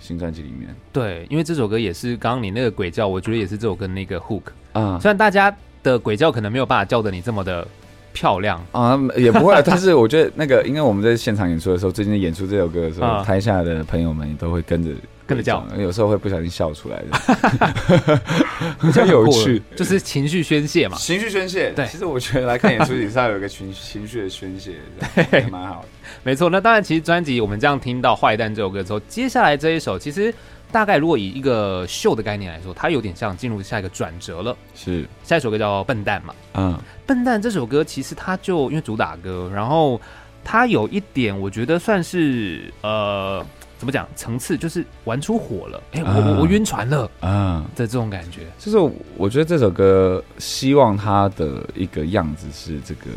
[0.00, 0.74] 新专辑里面。
[0.92, 7.66] 对，因为这首歌也是刚刚你那个鬼叫，我觉得也是这首歌那个 hook 啊，虽然大家的鬼叫可能没有办法叫的你这么的。
[8.14, 8.64] 漂亮。
[8.72, 14.90] 啊，也不会， 但是我觉得那个，因为我们在现场演出的时候，最近演出这首歌的时候，啊、台下的朋友们都会跟着
[15.26, 18.20] 跟着叫，有时候会不小心笑出来的，
[18.80, 21.72] 比较有趣，就是情绪宣泄嘛，情绪宣泄。
[21.74, 24.76] 对，其实我觉得来看演出也是要有一个情情绪的宣泄，
[25.30, 25.88] 对，蛮好的。
[26.22, 30.32] 没错，那当然，其实专辑我们这样听到《坏蛋》这首歌之后，接下来这一首其实。
[30.74, 34.56] 大概如果以一个秀的概念来说，它有点像进入下一个转折了。
[34.74, 36.34] 是，下一首歌叫《笨蛋》嘛？
[36.54, 36.72] 嗯，
[37.06, 40.00] 《笨蛋》这首歌其实它就因为主打歌，然后
[40.42, 43.46] 它有一点我觉得算是呃。
[43.76, 48.78] 怎么讲层次就是玩出火了，哎、欸，我我我晕船了，嗯，的这种感觉，就是
[49.16, 53.10] 我觉得这首歌希望它的一个样子是这个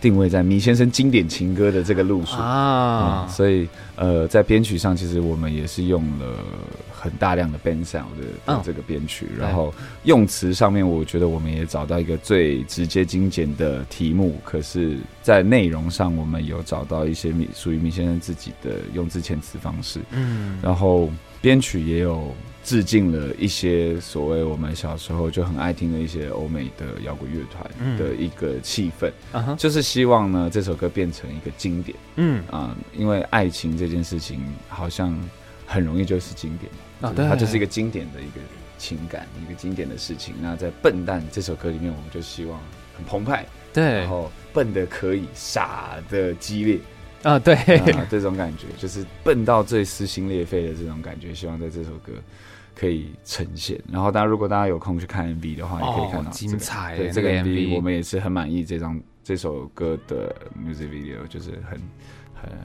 [0.00, 2.38] 定位在米先生经典情歌的这个路数。
[2.38, 6.26] 啊、嗯，所以呃，在编曲上其实我们也是用了
[7.04, 8.06] 很大量的 band sound
[8.46, 20.00] 的这个编曲，嗯、然后用词上面我觉得我们也找到一个最直接精简的题目，可是，在内容上我们有找到一些米属于米先生自己的用字遣词方式。
[20.12, 21.10] 嗯，然后
[21.42, 31.94] 编曲也有致敬了一些所谓我们小时候就很爱听的一些欧美的摇滚乐团的一个气氛，嗯、就是希望呢这首歌变成一个经典。
[32.16, 32.42] 嗯。
[32.50, 34.40] 啊，因为爱情这件事情
[34.70, 35.14] 好像
[35.66, 38.40] 很容易就是经典啊，对，它就是一个经典的一个
[38.78, 40.34] 情感，一个经典的事情。
[40.40, 42.58] 那在《笨蛋》这首歌里面，我们就希望
[42.96, 46.80] 很澎湃，对，然后笨的可以，傻的激烈。
[47.22, 52.12] 啊，对啊，这种感觉就是笨到最撕心裂肺的这种感觉，希望在这首歌
[52.74, 53.80] 可以呈现。
[53.90, 56.96] 然后，大家如果大家有空去看 MV 的话，也可以看到、这个、精彩。
[56.96, 61.80] 对这个 MV，我们也是很满意这张这首歌的 music video，就是很。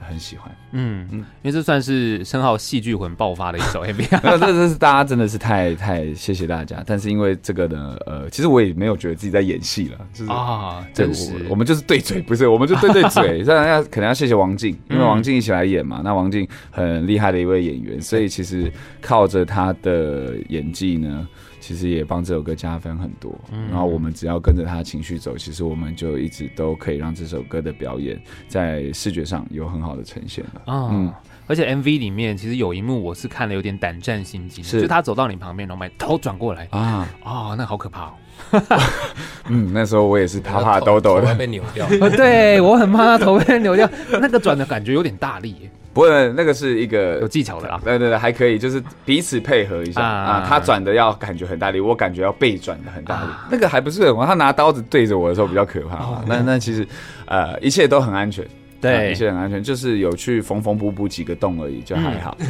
[0.06, 3.92] 很喜欢，嗯嗯，因为这算是申浩戏剧魂爆发的一首有，
[4.38, 6.82] 这这是大家真的是太太谢谢大家。
[6.86, 13.42] 但是因为这个呢，呃，其实我也没有觉得自己在演戏了，就是啊，真是我，我们就是对嘴，不是，我们就对对嘴。
[13.44, 15.98] 当然要可能要谢谢王静，因为王静一起来演嘛。
[16.00, 21.26] 嗯、那王静很厉害的一位演员，所以其实靠着他的演技呢。
[21.70, 30.62] 其实也帮这首歌加分很多，嗯、然后我们只要跟着他的情绪走，其实我们就一直都可以让这首歌的表演在视觉上有很好的呈现了。
[30.66, 31.14] 哦、嗯，
[31.46, 38.12] 而且 MV 里面其实有一幕我是看了有点胆战心惊，是就他走到你旁边，然后把头转过来啊，哦，那好可怕哦。
[39.46, 41.86] 嗯，那时候我也是怕怕抖抖的，被扭掉。
[42.10, 45.70] 对，我很怕他头被扭掉，那个转的感觉有点大力。
[45.92, 47.80] 不会，那个是一个有技巧的啦。
[47.84, 50.46] 对对对，还可以，就是彼此配合一下啊，啊。
[50.48, 53.26] 他转的要感觉很大力，我感觉要被转的很大力。
[53.26, 55.96] 啊、那个还不是他拿刀子对着我的时候比较可怕。
[55.96, 56.86] 啊、那那其实
[57.26, 58.46] 呃，一切都很安全，
[58.80, 62.36] 对、啊，一切很安全，就是有去缝缝补补几个洞而已，就还好。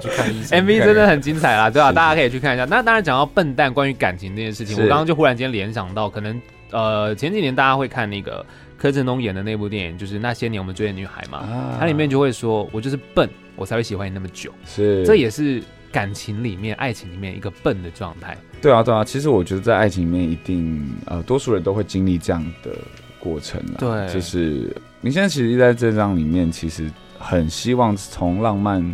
[0.00, 0.28] 去看。
[0.64, 1.92] MV 真的很精彩啦，对吧、啊？
[1.92, 2.64] 大家可以去看一下。
[2.64, 8.44] 那当然讲到笨蛋，关于感情这件事情，我刚刚就忽然间联想到，可能呃前几年大家会看那个。
[8.82, 14.52] 柯震东演的那部电影就是那些年我们追的女孩嘛，啊、它里面就会说，我就是笨，我才会喜欢你那么久。
[14.66, 18.36] 是，这也是感情里面、爱情里面一个笨的状态。
[18.60, 19.04] 对啊，对啊。
[19.04, 22.76] 其实我觉得在爱情里面，一定呃，多数人都会经历这样的
[23.20, 23.74] 过程啦。
[23.78, 26.90] 对，就是你现在其实在这张里面，其实
[27.20, 28.84] 很希望从浪漫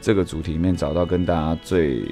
[0.00, 2.02] 这个主题里面找到跟大家最。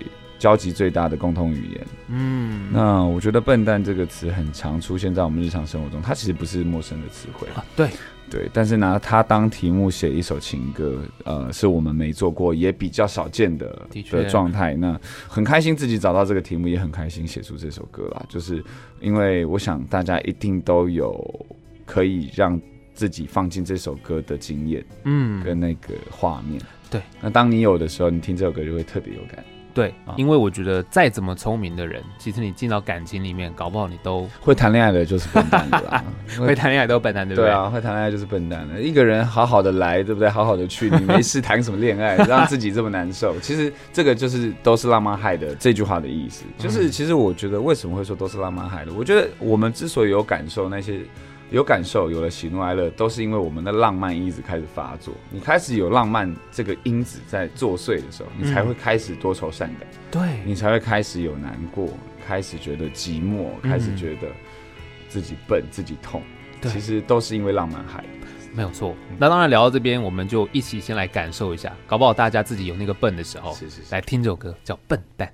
[0.44, 7.64] 交集最大的共同语言，嗯，那我觉得“笨蛋”这个词很常出现在我们日常生活中，它其实不是陌生的词汇啊。
[7.74, 7.88] 对
[8.28, 14.74] 对，但是拿它当题目写一首情歌，呃，是我们没做过也比较少见的的状态。
[14.76, 18.22] 那很开心自己找到这个题目，也很开心写出这首歌啦。
[18.28, 18.62] 就是
[19.00, 21.46] 因为我想大家一定都有
[21.86, 22.60] 可以让
[22.92, 26.60] 自己放进这首歌的经验，嗯，跟那个画面。
[26.90, 29.42] 对，那当你有的时候，你听这首歌就会特别有感。
[29.74, 36.04] 对，因为我觉得再怎么聪明的人，其实你进到感情里面，搞不好你都会谈恋爱的，就是笨蛋的。
[36.38, 37.50] 会谈恋爱都笨蛋，对不对？
[37.50, 38.80] 对啊，会谈恋爱就是笨蛋的。
[38.80, 40.28] 一个人好好的来，对不对？
[40.28, 43.38] 好好的去，你没事谈什么恋爱，让自己这么难受？
[43.40, 46.44] 其实这个就是都是浪漫害的这句话的意思。
[46.56, 48.92] 就是其实我觉得为什么会说都是浪漫害的？
[48.94, 51.00] 我觉得我们之所以有感受那些。
[51.50, 55.14] 有感受，有了喜怒哀乐，都是因为我们的浪漫因子开始发作。
[55.30, 59.88] 你开始有浪漫这个因子在作祟的时候，你才会开始多愁善感。
[60.10, 61.88] 对、嗯，你才会开始有难过，
[62.26, 64.28] 开始觉得寂寞，开始觉得
[65.08, 66.22] 自己笨、自己痛。
[66.62, 68.08] 其实都是因为浪漫害的。
[68.54, 68.94] 没有错。
[69.18, 75.28] 那当然聊到这边，我们就一起先来感受一下，搞不好大家自己有那个笨的时候，是是是，来听这首歌叫《笨蛋》。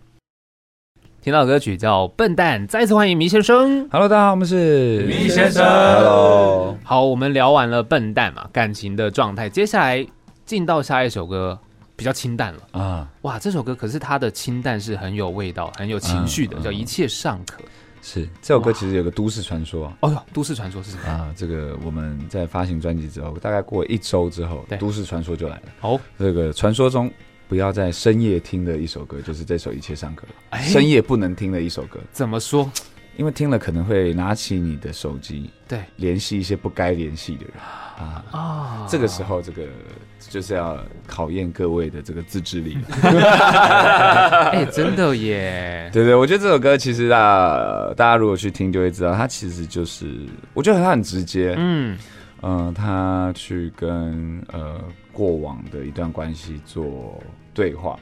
[1.22, 3.86] 听到歌曲叫《笨蛋》，再次欢迎迷先生。
[3.90, 5.62] Hello，大家好，我们是迷先生。
[5.62, 10.06] Hello，好，我们聊完了笨蛋嘛，感情的状态，接下来
[10.46, 11.58] 进到下一首歌，
[11.94, 13.06] 比较清淡了啊。
[13.20, 17.62] 哇，这首歌可是它的清淡是很有味道、很有情绪的，叫《一切尚可》。
[18.00, 19.92] 是这首歌其实有个都市传说。
[20.00, 21.30] 哦哟，都市传说是什么啊？
[21.36, 25.62] 这个我们在发行专辑之后，大概过一周之后，都市传说就来了。
[25.82, 27.12] 哦，这个传说中。
[27.50, 30.24] 不要在深夜听的一首歌，就是这首《一切尚可》。
[30.60, 32.70] 深夜不能听的一首歌，怎么说？
[33.16, 37.52] 因为听了可能会拿起你的手机，对，联系一些不该联系的人
[37.98, 38.86] 啊啊！
[38.88, 39.64] 这个时候，这个
[40.20, 42.82] 就是要考验各位的这个自制力了。
[44.52, 45.90] 哎，真的耶！
[45.92, 50.06] 对对，我觉得这首歌其实啊，大家如果去听就会知道，它其实就是，
[50.54, 51.56] 我觉得它很直接。
[51.58, 51.98] 嗯
[52.42, 54.80] 嗯、呃，他去跟呃
[55.12, 57.20] 过往的一段关系做。
[57.52, 57.98] 对话，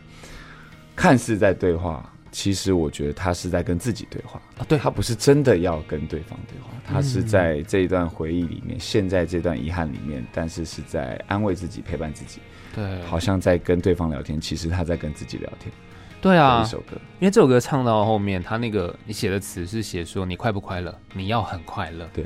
[0.95, 4.67] 看似在对话，其实我觉得他是在跟自己对话啊。
[4.69, 12.41] 对，他不是真的要跟对方对话，他是在这一段回忆里面，现在这段遗憾里面，但是是在安慰自己，陪伴自己。
[12.75, 15.73] 对，好像在跟对方聊天，其实他在跟自己聊天。
[16.21, 22.09] 对啊，一首歌，因为这首歌唱到后面，他那个你写的词是写说你快不快乐，你要很快乐。
[22.13, 22.25] 对。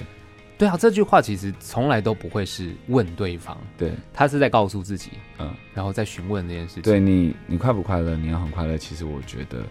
[0.62, 6.84] 对啊，这句话其实从来都不会是问对方，对，他是在告诉自己，嗯，然后再询问这件事情。
[6.84, 8.16] 对你，你快不快乐？
[8.16, 8.78] 你要很快乐。
[8.78, 9.64] 其实我觉得，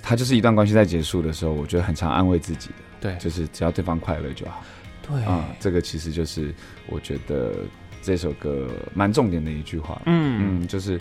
[0.00, 4.64] 他就是一段关系在结束的时候，我觉得很常安慰自己的，对，就是只要对方快乐就好。
[5.06, 6.54] 对啊，这个其实就是
[6.86, 7.56] 我觉得
[8.00, 10.00] 这首歌蛮重点的一句话。
[10.06, 10.98] 嗯嗯，就是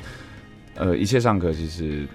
[0.75, 1.53] 呃，一切尚可。
[1.53, 2.05] 其实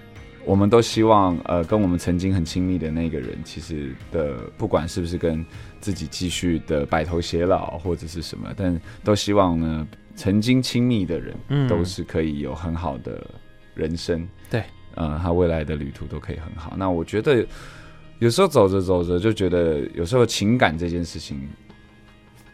[0.45, 5.45] 我们都希望，呃，跟我们曾经很亲密的那个人，其实的不管是不是跟。
[5.83, 13.21] 自己继续的白头偕老或者是什么，但都希望呢，曾经亲密的人，嗯，都是可以有很好的
[13.75, 14.63] 人生，对，
[14.95, 16.73] 呃，他未来的旅途都可以很好。
[16.77, 17.45] 那我觉得
[18.19, 21.45] 有时候走着走着就觉得，有时候情感这件事情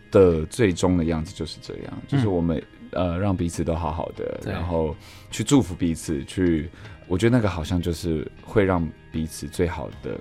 [0.09, 2.59] 的最终的样子就是这样，嗯，就是我们
[2.93, 4.95] 呃让彼此都好好的，然后
[5.29, 6.67] 去祝福彼此，去，
[7.09, 10.17] 我觉得那个好像就是会让彼此最好的。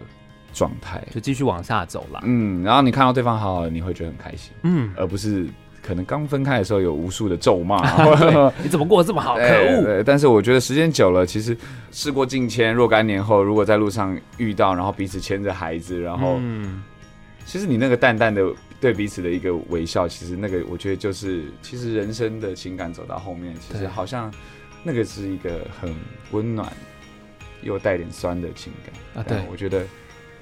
[0.55, 1.07] 状态。
[1.13, 5.47] 就继续往下走了，嗯，然后你看到对方好好，你会觉得很开心，嗯，而不是
[5.83, 7.77] 可能刚分开的时候有无数的咒骂，
[8.65, 9.85] 你怎么过得这么好，可恶！
[9.85, 11.57] 对，但是我觉得时间久了，其实
[11.93, 16.83] 事过境迁，若干年后，如果在路上遇到，然后彼此牵着孩子，然后，嗯，
[17.45, 18.43] 其实你那个淡淡的
[18.81, 24.33] 对彼此的一个微笑，其实那个我觉得就是，其实人生的情感走到后面，其实好像
[24.83, 25.95] 那个是一个很
[26.31, 26.73] 温暖
[27.63, 29.85] 又带点酸的情感啊，对，我觉得。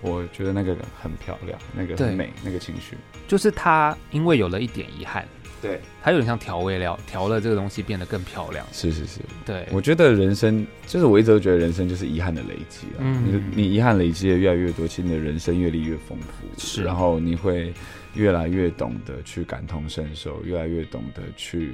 [0.02, 2.94] 我觉得那个很漂亮，那个很美，那个情绪
[3.26, 5.26] 就是他，因为有了一点遗憾，
[5.60, 8.64] 对，它有点像调味料，调了这个东西变得更漂亮。
[8.72, 9.66] 是是是，对。
[9.72, 13.00] 我觉得人生就是我一直都觉得人生就是遗憾的累积啊。
[13.00, 16.84] 嗯，你你遗憾累积的越来越多，其实你的人生阅历越丰富，是。
[16.84, 17.72] 然后你会
[18.14, 21.72] 越来越懂得去感同身受，越来越懂得去。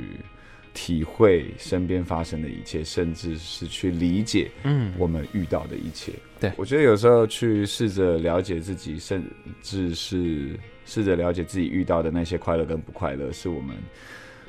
[0.75, 6.13] 体会身边发生的一切，甚至是去理解，嗯，我们遇到的一切。
[6.13, 9.23] 嗯、对，我觉得有时候去试着了解自己，甚
[9.61, 13.77] 至是试着了解自己遇到的那些快乐跟不快乐，是我们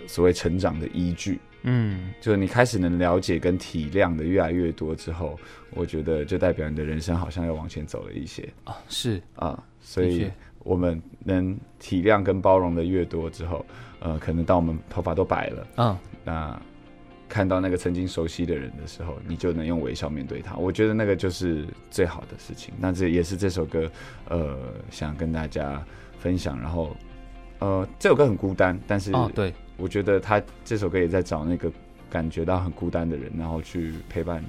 [0.07, 1.39] 所谓成长的依据。
[1.63, 5.37] 嗯，就是你开始能了解跟体谅的越来越多之后，
[5.71, 8.77] 我觉得就代表你的人生好像又往前走了一些啊。
[8.87, 13.65] 是啊，所以我们能体谅跟包容的越多之后，
[13.99, 15.97] 呃，可能当我们头发都白了，嗯。
[16.23, 16.61] 那
[17.29, 20.55] 看到那个曾经熟悉的人的时候，你就能用微笑面对他。
[20.55, 22.73] 我觉得那个就是最好的事情。
[22.77, 23.89] 那这也是这首歌，
[24.29, 24.57] 呃，
[24.91, 25.83] 想跟大家
[26.19, 26.59] 分享。
[26.61, 26.95] 然后，
[27.59, 31.71] 呃，这首歌很孤单，但是，哦，对，我觉得他这首歌也在找那个
[32.09, 34.43] 感觉到很孤单的人，然后去陪伴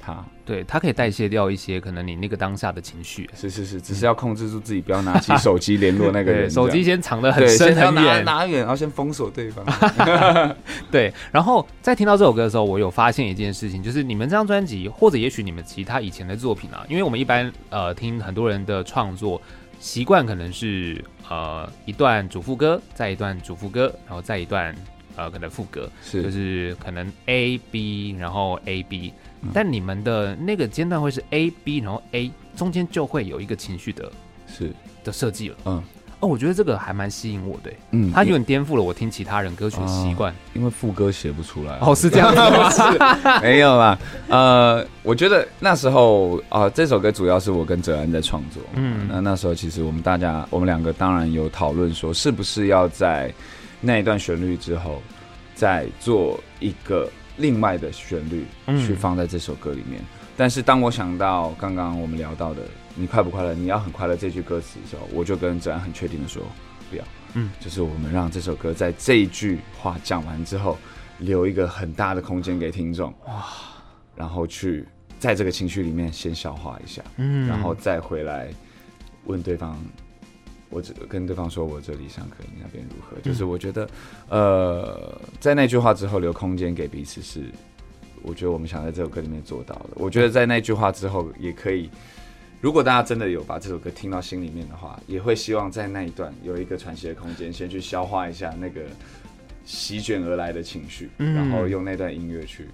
[0.00, 0.24] 它。
[0.44, 3.28] 对，它可以代谢掉一些可能你那个当下的情绪。
[3.34, 6.48] 是是是，只是要控制住自己，不要拿起手机联络那个人。
[6.50, 9.64] 手机先藏得很深很远，拿远，然后先封锁对方。
[10.90, 19.40] 对，然后在听到这首歌的时候，我有发现一件事情，就是你们这张专辑，或者也许你们其他以前的作品啊，因为我们一般呃听很多人的创作
[19.78, 24.74] 习惯，可能是呃一段主副歌，再一段主副歌，然后再一段
[25.14, 29.12] 呃可能副歌，是就是可能 A B，然后 A B。
[29.54, 34.10] 但你们的那个间段会是 A B，然后 A 中间就会有一个情绪的，
[34.46, 34.72] 是
[35.02, 35.56] 的设计了。
[35.64, 35.82] 嗯，
[36.20, 37.72] 哦，我觉得这个还蛮吸引我的。
[37.92, 40.34] 嗯，它有点颠覆了我听其他人歌曲的习惯。
[40.52, 41.78] 因为副歌写不出来。
[41.80, 42.34] 哦，是这样
[42.70, 42.82] 子。
[43.40, 43.98] 没有啦。
[44.28, 48.62] 呃，我觉得那时候啊，这首歌主要是我跟哲安在创作。
[48.74, 53.32] 嗯，那那时候其实我们大家，我们两个当然有讨论说，是不是要在
[53.80, 55.00] 那一段旋律之后
[55.54, 57.08] 再做一个。
[57.40, 58.44] 另外的旋律
[58.86, 62.62] 去放在这首歌里面，嗯、但是当我想到刚刚我们聊到的
[62.94, 63.54] “你快不快乐？
[63.54, 66.42] 你要很快乐”这句歌词的时候，我就跟子安很确定的说
[66.90, 70.76] ：“不要。”嗯，就是我们让这首歌在这一句话讲完之后，
[71.18, 73.44] 留一个很大的空间给听众哇，
[74.16, 74.86] 然后去
[75.18, 78.48] 在这个情绪里面先消化一下，嗯，然后再回来
[79.24, 79.78] 问对方。
[80.70, 83.20] 我只跟对方说，我这里上课，你那边如何？
[83.20, 83.88] 就是我觉得，
[84.28, 87.42] 呃，在那句话之后留空间给彼此，是
[88.22, 89.90] 我觉得我们想在这首歌里面做到的。
[89.96, 91.90] 我觉得在那句话之后，也可以，
[92.60, 98.82] 如果大家真的有把这首歌听到心里面的话，也会希望在那一段有一个喘息的空间，先去消化一下那个
[99.64, 102.68] 席卷而来的情绪，然后用那段音乐去，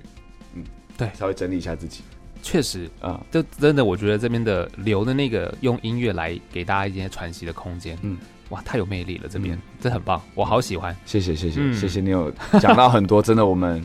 [0.55, 0.63] 嗯，
[0.99, 2.03] 对，稍微整理一下自己。
[2.47, 8.17] 确实啊，就真的，我觉得这边的留的那个用音乐来给大家一些喘息的空间，嗯，
[8.51, 13.85] 哇，太有魅力了，这边、嗯、这很棒，我好喜欢，谢谢谢谢、嗯、谢谢你有讲到很多，真的我们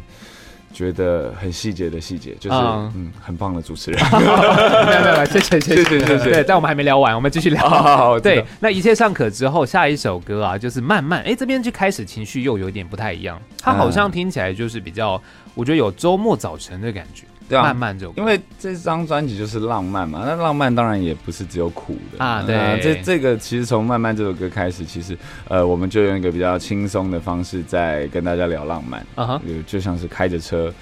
[0.72, 15.20] 觉得很细节的细节，就是嗯，嗯很棒的主持人， 没有没有，谢谢谢谢谢谢，对，但我们还没聊完，我们继续聊， 好好好对，那一切尚可之后，下一首歌啊，就是慢慢，哎，这边就开始情绪又有点不太一样，它好像听起来就是比较，
[15.56, 17.26] 我觉得有周末早晨的感觉。
[17.52, 22.24] 对啊，慢慢就因为这张专辑就是浪漫嘛，那浪漫当然也不是只有苦的。
[22.24, 22.42] 啊。
[22.44, 25.18] 对，呃、这这个其实从慢慢这首歌开始，其实
[25.50, 29.06] 呃，我们就用一个比较轻松的方式在跟大家聊浪漫。
[29.16, 30.74] 啊哈，就就像是开着车，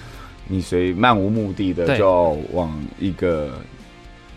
[0.46, 3.58] 你随漫无目的的就往一个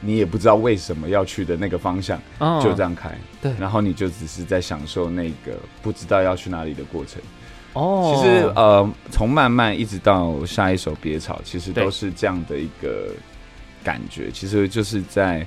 [0.01, 2.19] 你也不知道为什么要去的那个方向，
[2.61, 5.53] 就这样开，对，然后你就只是在享受那个
[5.83, 7.21] 不知道要去哪里的过程。
[7.73, 13.11] 哦，其实呃，从慢慢一直到下一首别吵，其实都是这样的一个
[13.83, 15.45] 感觉，其实就是在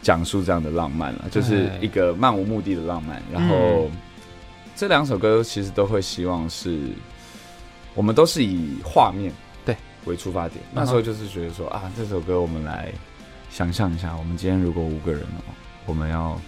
[0.00, 3.20] 讲述这样的浪漫了，就是一个漫无目的的浪漫。
[3.32, 3.90] 然后
[4.76, 6.78] 这两首歌其实都会希望是，
[7.94, 9.32] 我们都是以画面
[9.64, 10.62] 对为出发点。
[10.72, 12.92] 那时候就是觉得说啊，这首歌我们来
[13.50, 15.50] 想象一下，我们今天如果五个人哦，
[15.86, 16.40] 我们要。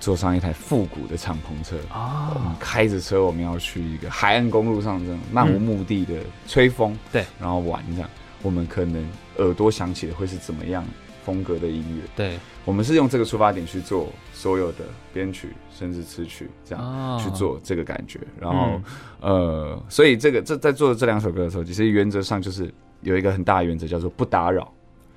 [0.00, 6.14] 坐上一台复古的敞篷车啊，我们开着车，我们要去一个海岸公路上，这种漫无目的的
[6.46, 8.08] 吹风，对，然后玩这样，
[8.42, 9.04] 我们可能
[9.38, 10.84] 耳朵响起的会是怎么样
[11.24, 12.02] 风格的音乐？
[12.16, 18.20] 对，我们是用这个出发点去做所有的编曲，甚至词曲，这样去做这个感觉。
[18.40, 18.80] 然后，
[19.20, 22.72] 呃，所以这个这在做这两首歌的时候，其实原则上就是
[23.02, 24.72] 有一个很大的原则，叫做不打扰。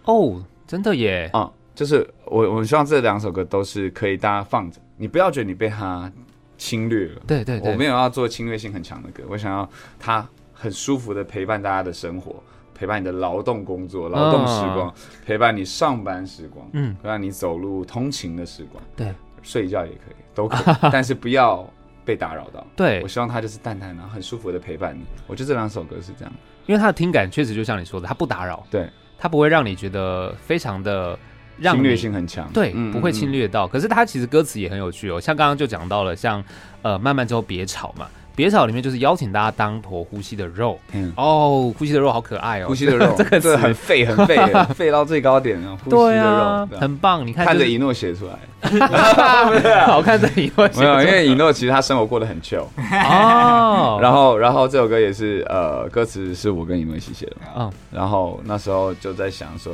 [0.05, 1.51] 哦，真的耶啊！
[1.81, 6.11] 就是我，我希望这两首歌都是可以大家放着，你不要觉得你被他
[6.55, 7.21] 侵略了。
[7.25, 9.67] 对对对，我没有要做侵略性很强的歌，我想要
[9.99, 10.23] 他
[10.53, 12.35] 很舒服的陪伴大家的生活，
[12.75, 14.93] 陪伴你的劳动工作、劳动时光，
[15.25, 19.11] 陪伴你上班时光，嗯，陪伴你走路通勤的时光，对，
[19.41, 21.67] 睡觉也可以，都可以， 但是不要
[22.05, 22.63] 被打扰到。
[22.75, 25.03] 对，我希望他就是淡淡然后、很舒服的陪伴你。
[25.25, 26.31] 我觉得这两首歌是这样，
[26.67, 31.17] 因为他的听感确实就像你说的，他不打扰，对，他不会让你觉得非常的。
[31.61, 33.67] 侵略性很强，对，不会侵略到。
[33.67, 36.43] 可是他其实歌词也很有趣哦，像刚刚就讲到了，像
[36.81, 40.79] 呃，慢慢之后别吵嘛，别吵里面就是邀请大家当坨呼吸的肉。
[40.93, 44.37] 嗯，哦，呼吸的肉好可爱哦，呼吸的肉， 这个字很废，很废，
[44.73, 45.77] 废到最高点啊！
[45.83, 47.25] 呼吸的肉，很棒。
[47.27, 50.67] 你看， 看着一诺写出来，好看着一诺。
[50.75, 52.65] 没有，因为一诺其实他生活过得很 chill
[53.09, 53.99] 哦。
[54.01, 57.47] 然后，然后这首歌也是呃，歌词是我跟一诺一起写的嘛。
[57.57, 59.73] 嗯，然后那时候就在想说，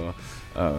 [0.53, 0.73] 呃。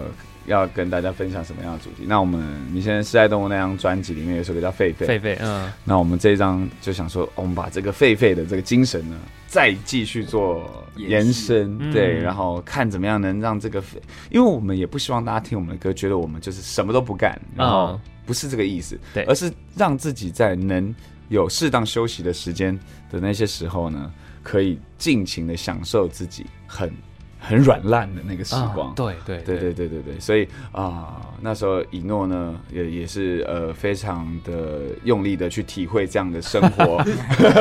[0.48, 2.04] 要跟大家分享什么样的主题？
[2.06, 2.42] 那我们
[2.72, 5.72] 你现在是在动物那张专辑里面有首歌叫狒狒，狒狒，嗯。
[5.84, 13.96] 那我们这一张就想说，我们把这个狒狒的这个精神呢，再继续做延伸，延对，然后看怎么样能让这个狒，
[14.30, 20.94] 因为我们也不希望大家听我们的歌，觉得我们就是什么都不干，然后不是这个意思，对，而是让自己在能
[21.28, 22.78] 有适当休息的时间
[23.10, 26.90] 的那些时候呢，可以尽情的享受自己很。
[27.38, 28.92] 很软烂的那个时光。
[28.94, 37.02] 对对对对对对对，所以啊，那时候以诺呢也也是呃非常的用力的去体会这样的生活，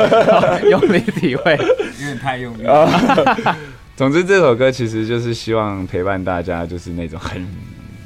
[0.70, 1.52] 用力体会，
[2.00, 3.56] 有点太用力了。
[3.96, 7.46] 总之这首歌其实就是希望陪伴大家，就是那种很。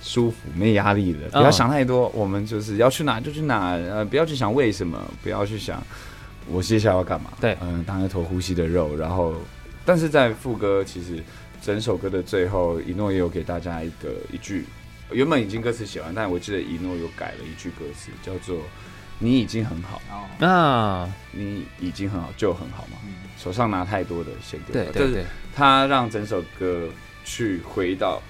[0.04, 2.08] 舒服，没压力的，不要想太多。
[2.08, 5.80] 我们就是要去哪就去哪，呃，不要去想为什么，不要去想
[6.48, 7.30] 我接下来要干嘛。
[7.40, 8.96] 对，嗯，当一坨呼吸的肉。
[8.96, 9.32] 然后，
[9.84, 11.22] 但是在副歌，其实
[11.62, 14.66] 整首歌的最后，一诺也有给大家一个一句，
[15.12, 18.58] 原本已经歌词写完，但我记得一诺有改了一句歌词，叫做
[19.18, 20.02] “你已经很好”。
[20.44, 22.98] 啊，你已经很好，就很好嘛。
[23.38, 24.72] 手上拿太多的先丢。
[24.72, 26.88] 对对对，他让整首歌
[27.24, 28.20] 去回到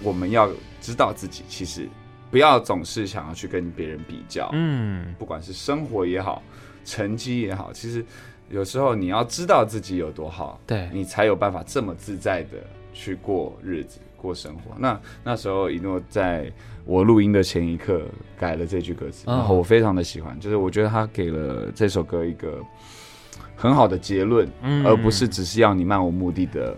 [0.00, 0.48] 我们要。
[0.84, 1.88] 知道自己其实
[2.30, 6.42] 不要总是想要去跟别人比较，嗯，不管是生活也好，
[6.84, 8.04] 成绩也好，其实
[8.54, 12.50] 有时候你要知道自己有多好，对，你才有办法这么自在的
[12.92, 14.76] 去过日子、过生活。
[14.78, 16.48] 那那时候一诺在
[16.84, 18.02] 我录音的前一刻
[18.38, 22.60] 改了这句歌词，然后我非常的喜欢，就是我觉得他给了这首歌一个
[23.56, 26.76] 很好的结论，嗯，而不是只是要你漫无目的的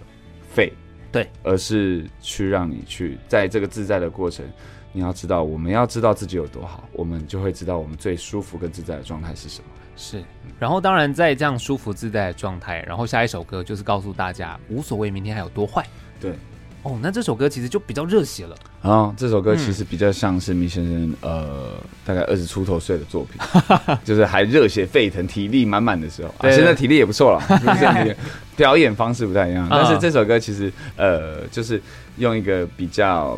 [0.48, 0.72] 废。
[1.12, 4.46] 对，而是去让你去在这个自在的过程，
[4.92, 9.68] 你要知道，我们要知道自己有多好，我们就会知道我们最舒服跟自在的状态是什么。
[9.96, 10.22] 是，
[10.58, 15.84] 然后当然在这样舒服自在的状态，然后下一首歌就是告诉大家，无所谓明天还有多坏。
[16.20, 16.32] 对。
[16.82, 18.54] 哦，那这首歌其实就比较热血了。
[18.80, 21.72] 啊、哦，这首歌其实比较像是米先生，呃，
[22.04, 23.40] 大概二十出头岁的作品，
[24.04, 26.28] 就是还热血沸腾、体力满满的时候。
[26.38, 28.16] 啊，现在体力也不错了，就 是
[28.54, 29.66] 表演方式不太一样。
[29.68, 31.82] 但是这首歌其实，呃，就是
[32.18, 33.36] 用一个比较，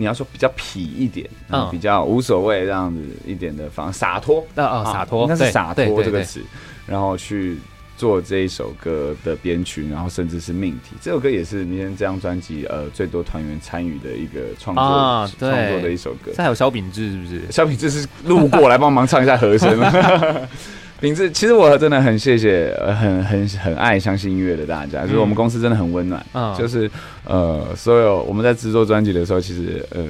[0.00, 6.40] 你要说比较痞一点，嗯，比较无所谓这样子一点的方式，洒脱啊啊，洒脱，应该是洒脱这个词，
[6.86, 7.58] 然后去。
[8.00, 16.32] 做这一首歌的编曲，然后甚至是命题，这首歌也是明天这张专辑呃最多团员参与的一个创作创、啊、作的一首歌。
[16.34, 17.42] 这还有萧秉治是不是？
[17.52, 19.78] 萧秉治是路过来帮忙唱一下和声。
[21.00, 26.24] 秉治，其实我真的很谢谢，很很很爱相信音乐的大家，就是我们公司真的很温暖。
[26.34, 26.90] 嗯，就是
[27.24, 30.06] 呃，所有我们在制作专辑的时候，其实呃，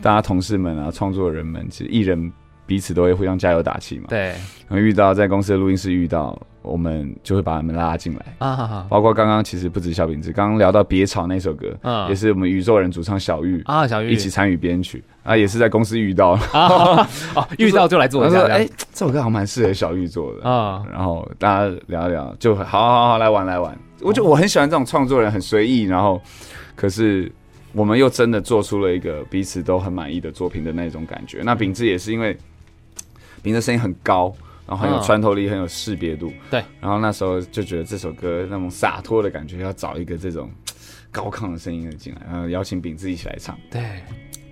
[0.00, 2.32] 大家同事们啊，创作人们，其实艺人。
[2.72, 4.06] 彼此都会互相加油打气嘛。
[4.08, 4.28] 对，
[4.66, 8.86] 然后遇到在公司的录音室遇到，我们就会把他们拉进来啊。
[8.88, 17.06] 包括刚刚其实不止小秉治，刚刚聊到别吵那首歌，嗯，也是我们宇宙人主唱小玉啊，小玉一起参与编曲啊，也是在公司遇到啊，
[17.36, 18.40] 哦，遇到就来做一下。
[18.44, 20.82] 哎，这首歌好像蛮适合小玉做的啊。
[20.90, 23.78] 然后大家聊一聊，就好好好来玩来玩。
[24.00, 26.18] 我就我很喜欢这种创作人很随意，然后
[26.74, 27.30] 可是
[27.74, 31.42] 我们又真的做出了一个彼此都很满意的作品的那种感觉。
[31.44, 32.34] 那秉志也是因为。
[33.42, 34.32] 秉治声音很高，
[34.66, 36.32] 然后很有穿透力，很有识别度。
[36.50, 40.50] 对，然后那时候就觉得这首歌那种洒脱的感觉，要找一个这种
[41.10, 43.58] 高亢的声音的进来，然后邀请饼子一起来唱。
[43.70, 43.82] 对，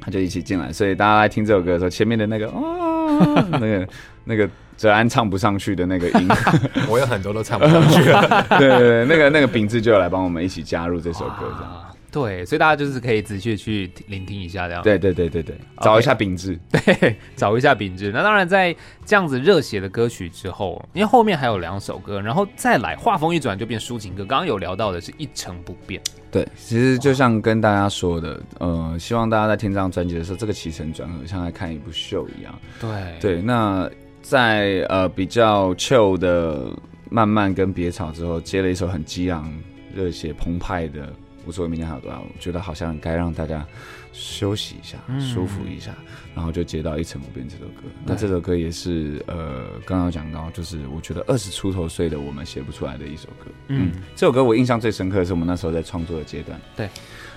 [0.01, 3.89] 他就一起进来，所以大家来听这首歌的时候，前面的那个啊， 那个
[4.25, 6.29] 那个哲安唱不上去的那个音，
[6.89, 8.03] 我有很多都唱不上去。
[8.59, 11.90] 对对对，那个那个秉治就要来帮我们一起加入这首歌，这样。
[12.11, 14.83] 对，所以大家就是可以仔细去聆听一下，这样。
[14.83, 18.11] 对对对对对，找一下秉治，okay, 对， 找一下秉质。
[18.13, 18.75] 那当然，在
[19.07, 24.25] 这样子热血的歌曲之后，因为后面还有两首歌，然后再来画风一转就变抒情歌。
[24.25, 26.03] 刚刚有聊到的是一成不变。
[26.33, 32.53] 对，其实就像跟大家说的，呃，希望大家在听这张专辑的时候，这个起承转合像在看一部秀一样。
[32.81, 32.91] 对
[33.21, 33.89] 对，那
[34.21, 36.71] 在呃比较 chill 的
[37.09, 39.53] 慢慢跟别吵之后，接了一首很激昂、
[39.95, 41.13] 热血澎湃的。
[41.51, 43.67] 无所谓明天还有多少，我觉得好像该让大家
[44.13, 45.93] 休息一下，嗯、舒服一下，
[46.33, 47.83] 然后就接到一成不变这首歌。
[48.05, 53.47] 那这首歌也是呃，刚刚讲到，就是我觉得二十出头岁的我们写不出来的一首歌。
[53.67, 56.61] 嗯，嗯，这首歌我印象最深刻的是我们那时候在创作的阶段。
[56.77, 56.87] 对，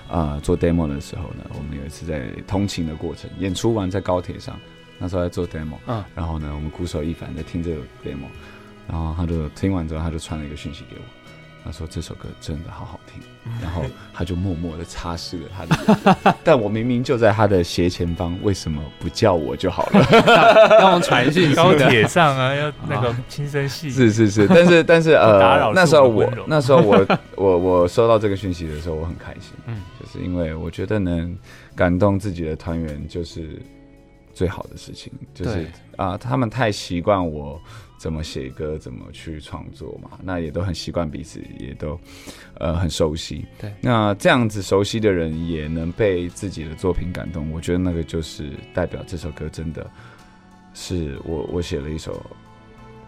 [0.08, 4.56] 啊、呃，做 demo 的时候呢，我们有一次在通勤的过程，演出完在高铁上，
[4.96, 8.28] 那时候在做 demo，嗯，然后呢，我们鼓手一凡在听这个 demo，
[8.86, 11.02] 然后他就听完之后，他就传了一个讯息给我。
[11.64, 13.22] 他说这首歌真的好好听，
[13.62, 15.64] 然后他就默默的擦拭了他
[16.22, 20.06] 的， 但我明明就在他的斜前方，为什么不叫我就好了？
[20.78, 23.90] 让我传讯高铁上啊，要那个轻声细语。
[23.90, 27.06] 是是是，但是但是呃， 那时候我那时候我
[27.36, 31.34] 我我收到这个讯息的时候，我很开心，嗯，就是因为我觉得能
[31.74, 33.58] 感动自己的团员就是
[34.34, 37.58] 最好的事情，就是啊，他们太习惯我。
[37.96, 40.18] 怎么写歌，怎么去创作嘛？
[40.22, 41.98] 那也都很习惯彼此，也都
[42.58, 43.46] 呃很熟悉。
[43.58, 49.90] 对，那这样子熟悉的人也能被自己的作品感动，我觉得那个就是代表这首歌真的
[50.74, 52.24] 是我我写了一首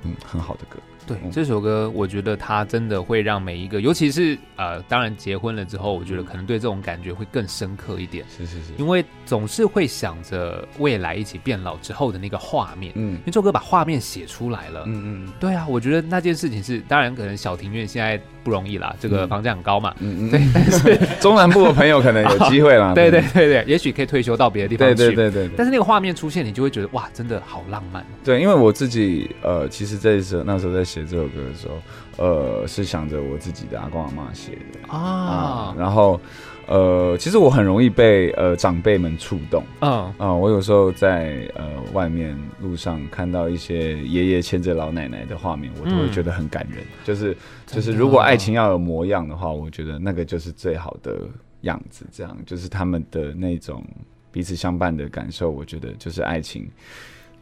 [0.03, 0.78] 嗯很好的歌。
[1.07, 8.24] 对，这首歌我觉得它真的会让每一个，尤其是呃，当然结婚了之后，我觉得可能对这种感觉会更深刻一点。
[8.28, 12.92] 是是是，因为总是会想着未来一起变老之后的那个画面。
[12.96, 14.82] 嗯，因为这首歌把画面写出来了。
[14.86, 19.92] 嗯嗯，对啊，我觉得那件事情是，当然可能小庭院现在不容易啦，这个房价很高嘛。
[19.99, 22.94] 嗯嗯，对，但是 中南部的朋友可能有机会啦。
[22.94, 24.94] 对对对对，也许可以退休到别的地方去。
[24.94, 25.55] 对对对对。
[25.57, 28.07] 但是那个画面出现，你就会觉得哇，真的好浪漫。
[28.24, 36.20] 对，因为我自己呃，其实这时候那时候在写这首歌的时候，呃，是想着我自己的阿公阿妈写的啊，啊，然后
[36.67, 46.81] 呃，其实我很容易被呃长辈们触动，啊啊、呃，我有时候在呃外面路上看到一些爷爷牵着老奶奶的画面，我都会觉得很感人。
[46.83, 47.37] 嗯、就是
[47.67, 51.29] 就是，如果爱情要有模样的话，我觉得那个就是最好的
[51.61, 52.05] 样子。
[52.11, 53.85] 这样就是他们的那种
[54.33, 56.69] 彼此相伴的感受，我觉得就是爱情。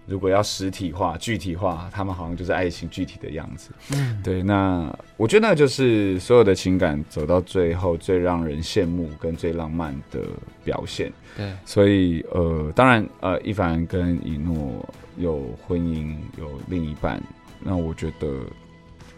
[0.07, 3.71] 如果要实体化、具体化，他们好像就是爱情具体的样子。
[3.95, 4.43] 嗯，对。
[4.43, 10.21] 那我觉得那就是所有的情感走到最后最让人羡慕跟最浪漫的
[10.63, 11.11] 表现。
[11.37, 11.53] 对。
[11.65, 14.87] 所以呃，当然呃，一凡跟以诺
[15.17, 17.23] 有婚姻，有另一半。
[17.61, 18.29] 那我觉得，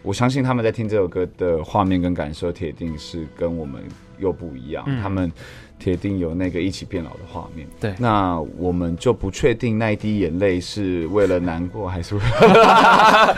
[0.03, 3.83] 我相信他们在听这首歌的画面跟感受，铁定是跟我们
[4.19, 4.85] 又不一样。
[4.87, 5.31] 嗯、他们。
[5.79, 7.67] 铁定有那个一起变老的画面。
[7.79, 13.35] 对，那我们就不确定那一滴眼泪是为了难过，还是为了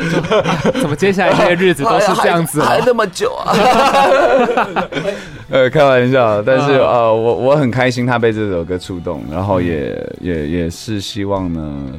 [0.81, 3.53] 怎么接下来这些日子都是这样子，还那么久啊？
[5.49, 11.93] 呃，开玩笑，但是呃，我我很开心他被这首歌触动，然后也、嗯、也也是希望呢，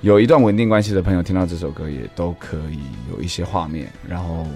[0.00, 2.80] 有一段稳定关系的朋友听到这首歌也都可以
[3.14, 3.92] 有一些画面。
[4.08, 4.46] 然后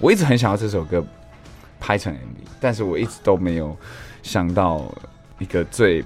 [0.00, 1.04] 我一直很想要这首歌
[1.84, 3.76] 拍成 MV，但是我一直都没有。
[4.22, 4.90] 想到
[5.38, 6.02] 一个最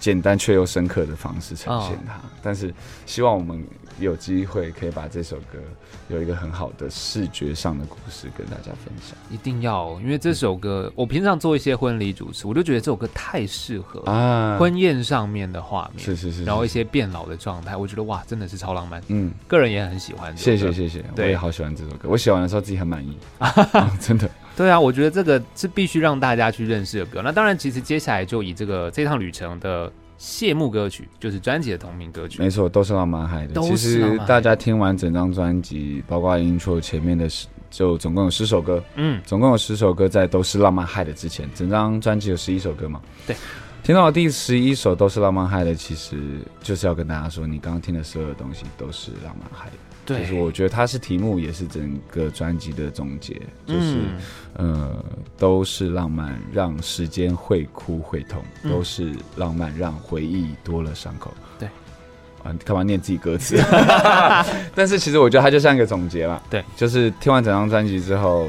[0.00, 2.74] 简单却又深刻的方式呈现它，但是
[3.06, 3.64] 希望我们
[4.00, 5.60] 有机会可以把这首歌
[6.08, 9.16] 有一个很好的视觉上的故事跟大家分享。
[9.30, 19.00] 一定要，因为这首歌我平常做一些婚礼主持，我就觉得这首歌太适合啊，婚宴上面的画面，是是是，然后一些变老的状态，我觉得哇，真的是超浪漫。
[19.06, 20.36] 嗯，个人也很喜欢。
[20.36, 23.16] 谢谢谢谢，我也好喜欢这首歌，我写完的时候自己很满意，
[24.00, 24.28] 真的。
[24.56, 27.20] 对啊，我觉得这个是必须让大家去认识的歌。
[27.22, 32.40] 那当然，其实接下来就以这个这趟旅程的谢幕歌曲，就是专辑的同名歌曲。
[32.40, 33.60] 没错，都是浪漫嗨的。
[33.62, 38.82] 其实大家听完整张专辑，包括 intro 前面的十，就总共有十首歌。
[38.94, 43.00] 嗯，总共有十首歌在都是浪漫嗨的之前，整张专辑有十一首歌嘛？
[43.26, 43.36] 对。
[43.82, 46.16] 听到第十一首都是浪漫嗨的，其实
[46.62, 49.76] 就是要跟大家说，你刚刚听的所有的东西都是浪漫嗨的。
[50.06, 53.96] 对，就是我觉得它是题目，也是整个专辑的总结，就是，
[54.58, 55.04] 嗯、呃，
[55.38, 61.32] 都是浪漫，让时间会哭会痛，嗯、都是浪漫，让回忆多了伤口。
[61.58, 61.68] 对，
[62.42, 63.56] 啊，干嘛念自己歌词？
[64.74, 66.42] 但是其实我觉得它就像一个总结了。
[66.50, 68.46] 对，就是听完整张专辑之后，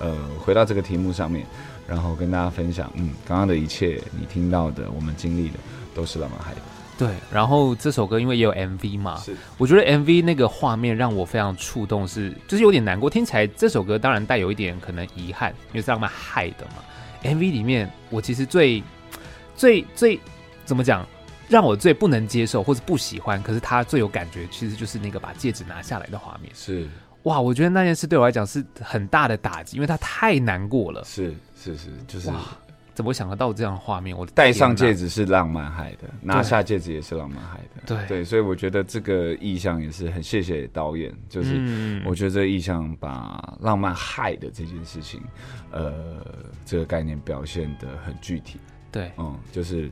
[0.00, 1.46] 呃，回到这个题目上面，
[1.86, 5.58] 然后跟大家分享，嗯，刚刚的一切，你听到的，我们经历的，
[5.94, 6.60] 都是浪漫海的。
[6.98, 13.08] 对，然后这首歌因为也有 MV 嘛，是，我觉得 MV 那个画面让我非常触动是，是就是有点难过。
[13.08, 16.82] 听起来这首歌当然带有一点可能遗憾，因为是让他们害的嘛。
[17.22, 18.82] MV 里面我其实最
[19.56, 20.18] 最最
[20.64, 21.06] 怎么讲，
[21.48, 26.52] 让我最不能接受或者不喜欢，可是他最有感觉，其实就是那个把戒指拿下来的画面。
[26.54, 26.88] 是，
[27.22, 31.04] 哇，我觉得那件事对我来讲是很大的打击，因为他太难过了。
[31.04, 32.28] 是是是，就是。
[32.98, 34.18] 怎么想得到这样的画面？
[34.18, 37.82] 我戴上戒指是浪漫海的，拿下戒指也是浪漫海的。
[37.86, 45.22] 对对，所以我觉得这个意象也是很谢谢导演，就是我觉得这个意象把浪漫海的这件事情，
[45.70, 45.94] 呃，
[46.66, 48.58] 这个概念表现的很具体。
[48.90, 49.88] 对，嗯，就是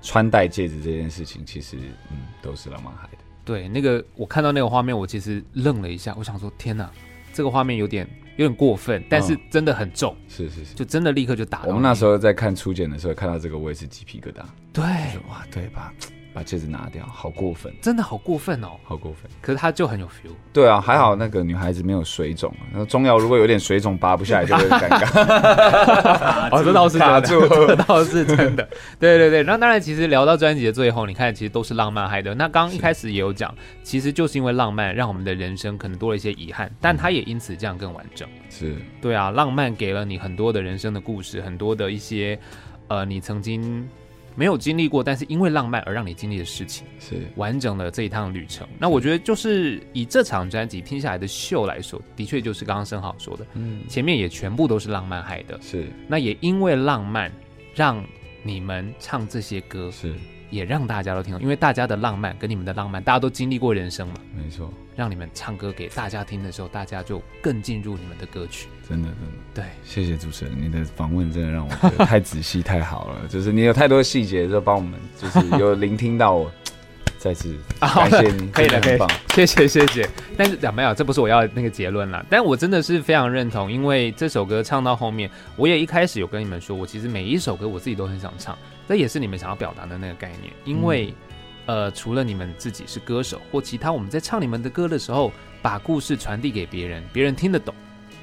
[0.00, 1.76] 穿戴戒指这件事情，其实
[2.10, 3.18] 嗯都是浪漫海的。
[3.44, 6.90] 对，那个我看到那个画面，我其实愣了一下，我想说天哪，
[7.34, 8.08] 这个画面有点。
[8.40, 11.68] 有点过分，但是真的很重，是是是，就真的立刻就打到。
[11.68, 14.42] 我们那时候在看初检的时候，看到这个我也是鸡皮疙瘩。
[14.72, 14.82] 对，
[15.28, 15.92] 哇，对吧？
[16.32, 19.30] 把戒指拿掉，好过分，真的好过分哦，好过分。
[19.40, 20.30] 可是他就很有 feel。
[20.52, 22.54] 对啊，还好那个女孩子没有水肿。
[22.72, 26.48] 那中药如果有点水肿，拔不下来就会尴尬。
[26.54, 28.68] 哦，这倒是卡住，这倒是真的。
[28.98, 32.34] 对对对，那当然，其实聊到专辑的最后，你看，其实都是浪漫嗨的。
[32.34, 38.28] 那刚刚一开始也有讲，其实就是因为浪漫，让我们的人生可能多了一些遗憾，但它也因此这样更完整。
[38.48, 42.38] 是，对啊，浪漫给了你很多的人生的故事，很多的一些，
[42.88, 43.88] 呃，你曾经。
[44.34, 48.66] 没有经历过，但是因为浪漫而让你经历的事情，是完整的这一趟旅程。
[48.78, 55.88] 那我觉得就是以这场专辑听下来的秀来说，的确就是刚刚生好说的，嗯，前面也全部都是浪漫害的，是。
[56.08, 57.30] 那也因为浪漫，
[57.74, 58.04] 让
[58.42, 60.14] 你们唱这些歌，是
[60.50, 64.14] 也让大家都听懂，因为大家的浪漫跟你们的浪漫，大家都经历过人生嘛。
[64.36, 68.68] 没错，让你们唱歌给大家听的时候，大家就更进入你们的歌曲。
[68.88, 76.50] 真的，真的，对，谢谢主持人，你的访问真的让我觉得太仔细太好了， 就是你有太多细节，就帮我们就是有聆听到我。
[77.20, 78.98] 再次感谢你，可以了，可以，
[79.34, 80.08] 谢谢谢谢。
[80.38, 82.24] 但是没有，这不是我要的那个结论啦。
[82.30, 88.56] 但我真的是非常认同，因为这首歌唱到后面，我也一开始有跟你们说，我其实每一首歌我自己都很想唱，
[88.90, 90.52] 这也是你们想要表达的那个概念。
[90.64, 91.14] 因为，
[91.66, 95.30] 嗯、呃，除了你们自己是歌手或其他，我们在唱你们的歌的时候，
[95.62, 97.72] 把故事传递给别人，别人听得懂，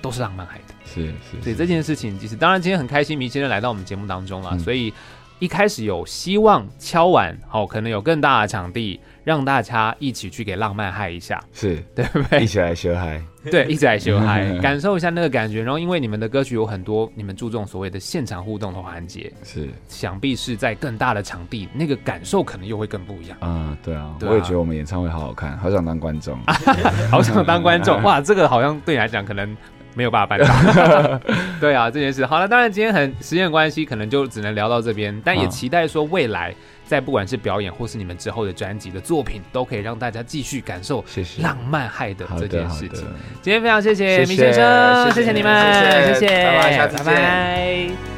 [0.01, 0.73] 都是浪漫海的。
[0.83, 1.41] 是是，是。
[1.41, 4.93] 所以这件事情，其实当然今天很开心，明先生来到我们节目当中了，嗯、所以。
[5.39, 12.41] 一开始有希望敲完，好，可能有更大的场地，让大家一起去给浪漫嗨一下，是对不对？
[12.43, 15.61] 一起来学嗨，对，一直在修 嗨，感受一下那个感觉。
[15.61, 23.37] 然后，因为你们的歌曲有很多，你们注重所谓的现场互动的环节，是，想必是在更大的场地，那个感受可能又会更不一样。
[23.41, 26.37] 嗯，对啊，对啊，我也觉得我们演唱会好好看，好想当观众，
[27.11, 28.01] 好想当观众。
[28.03, 29.55] 哇，这个好像对你来讲可能。
[29.95, 31.19] 没有办法办到，
[31.59, 32.47] 对啊，这件事好了。
[32.47, 35.19] 当然今天很时间关系，可能就只能聊到这边。
[35.25, 36.53] 但也期待说未来，
[36.87, 41.03] 在不管是表演或是你们之后的专辑的作品，都可以让大家继续感受
[41.39, 43.05] 浪漫嗨的这件事情。
[43.41, 48.16] 今天非常谢谢明先生，谢谢你们，谢谢，拜拜，下次见。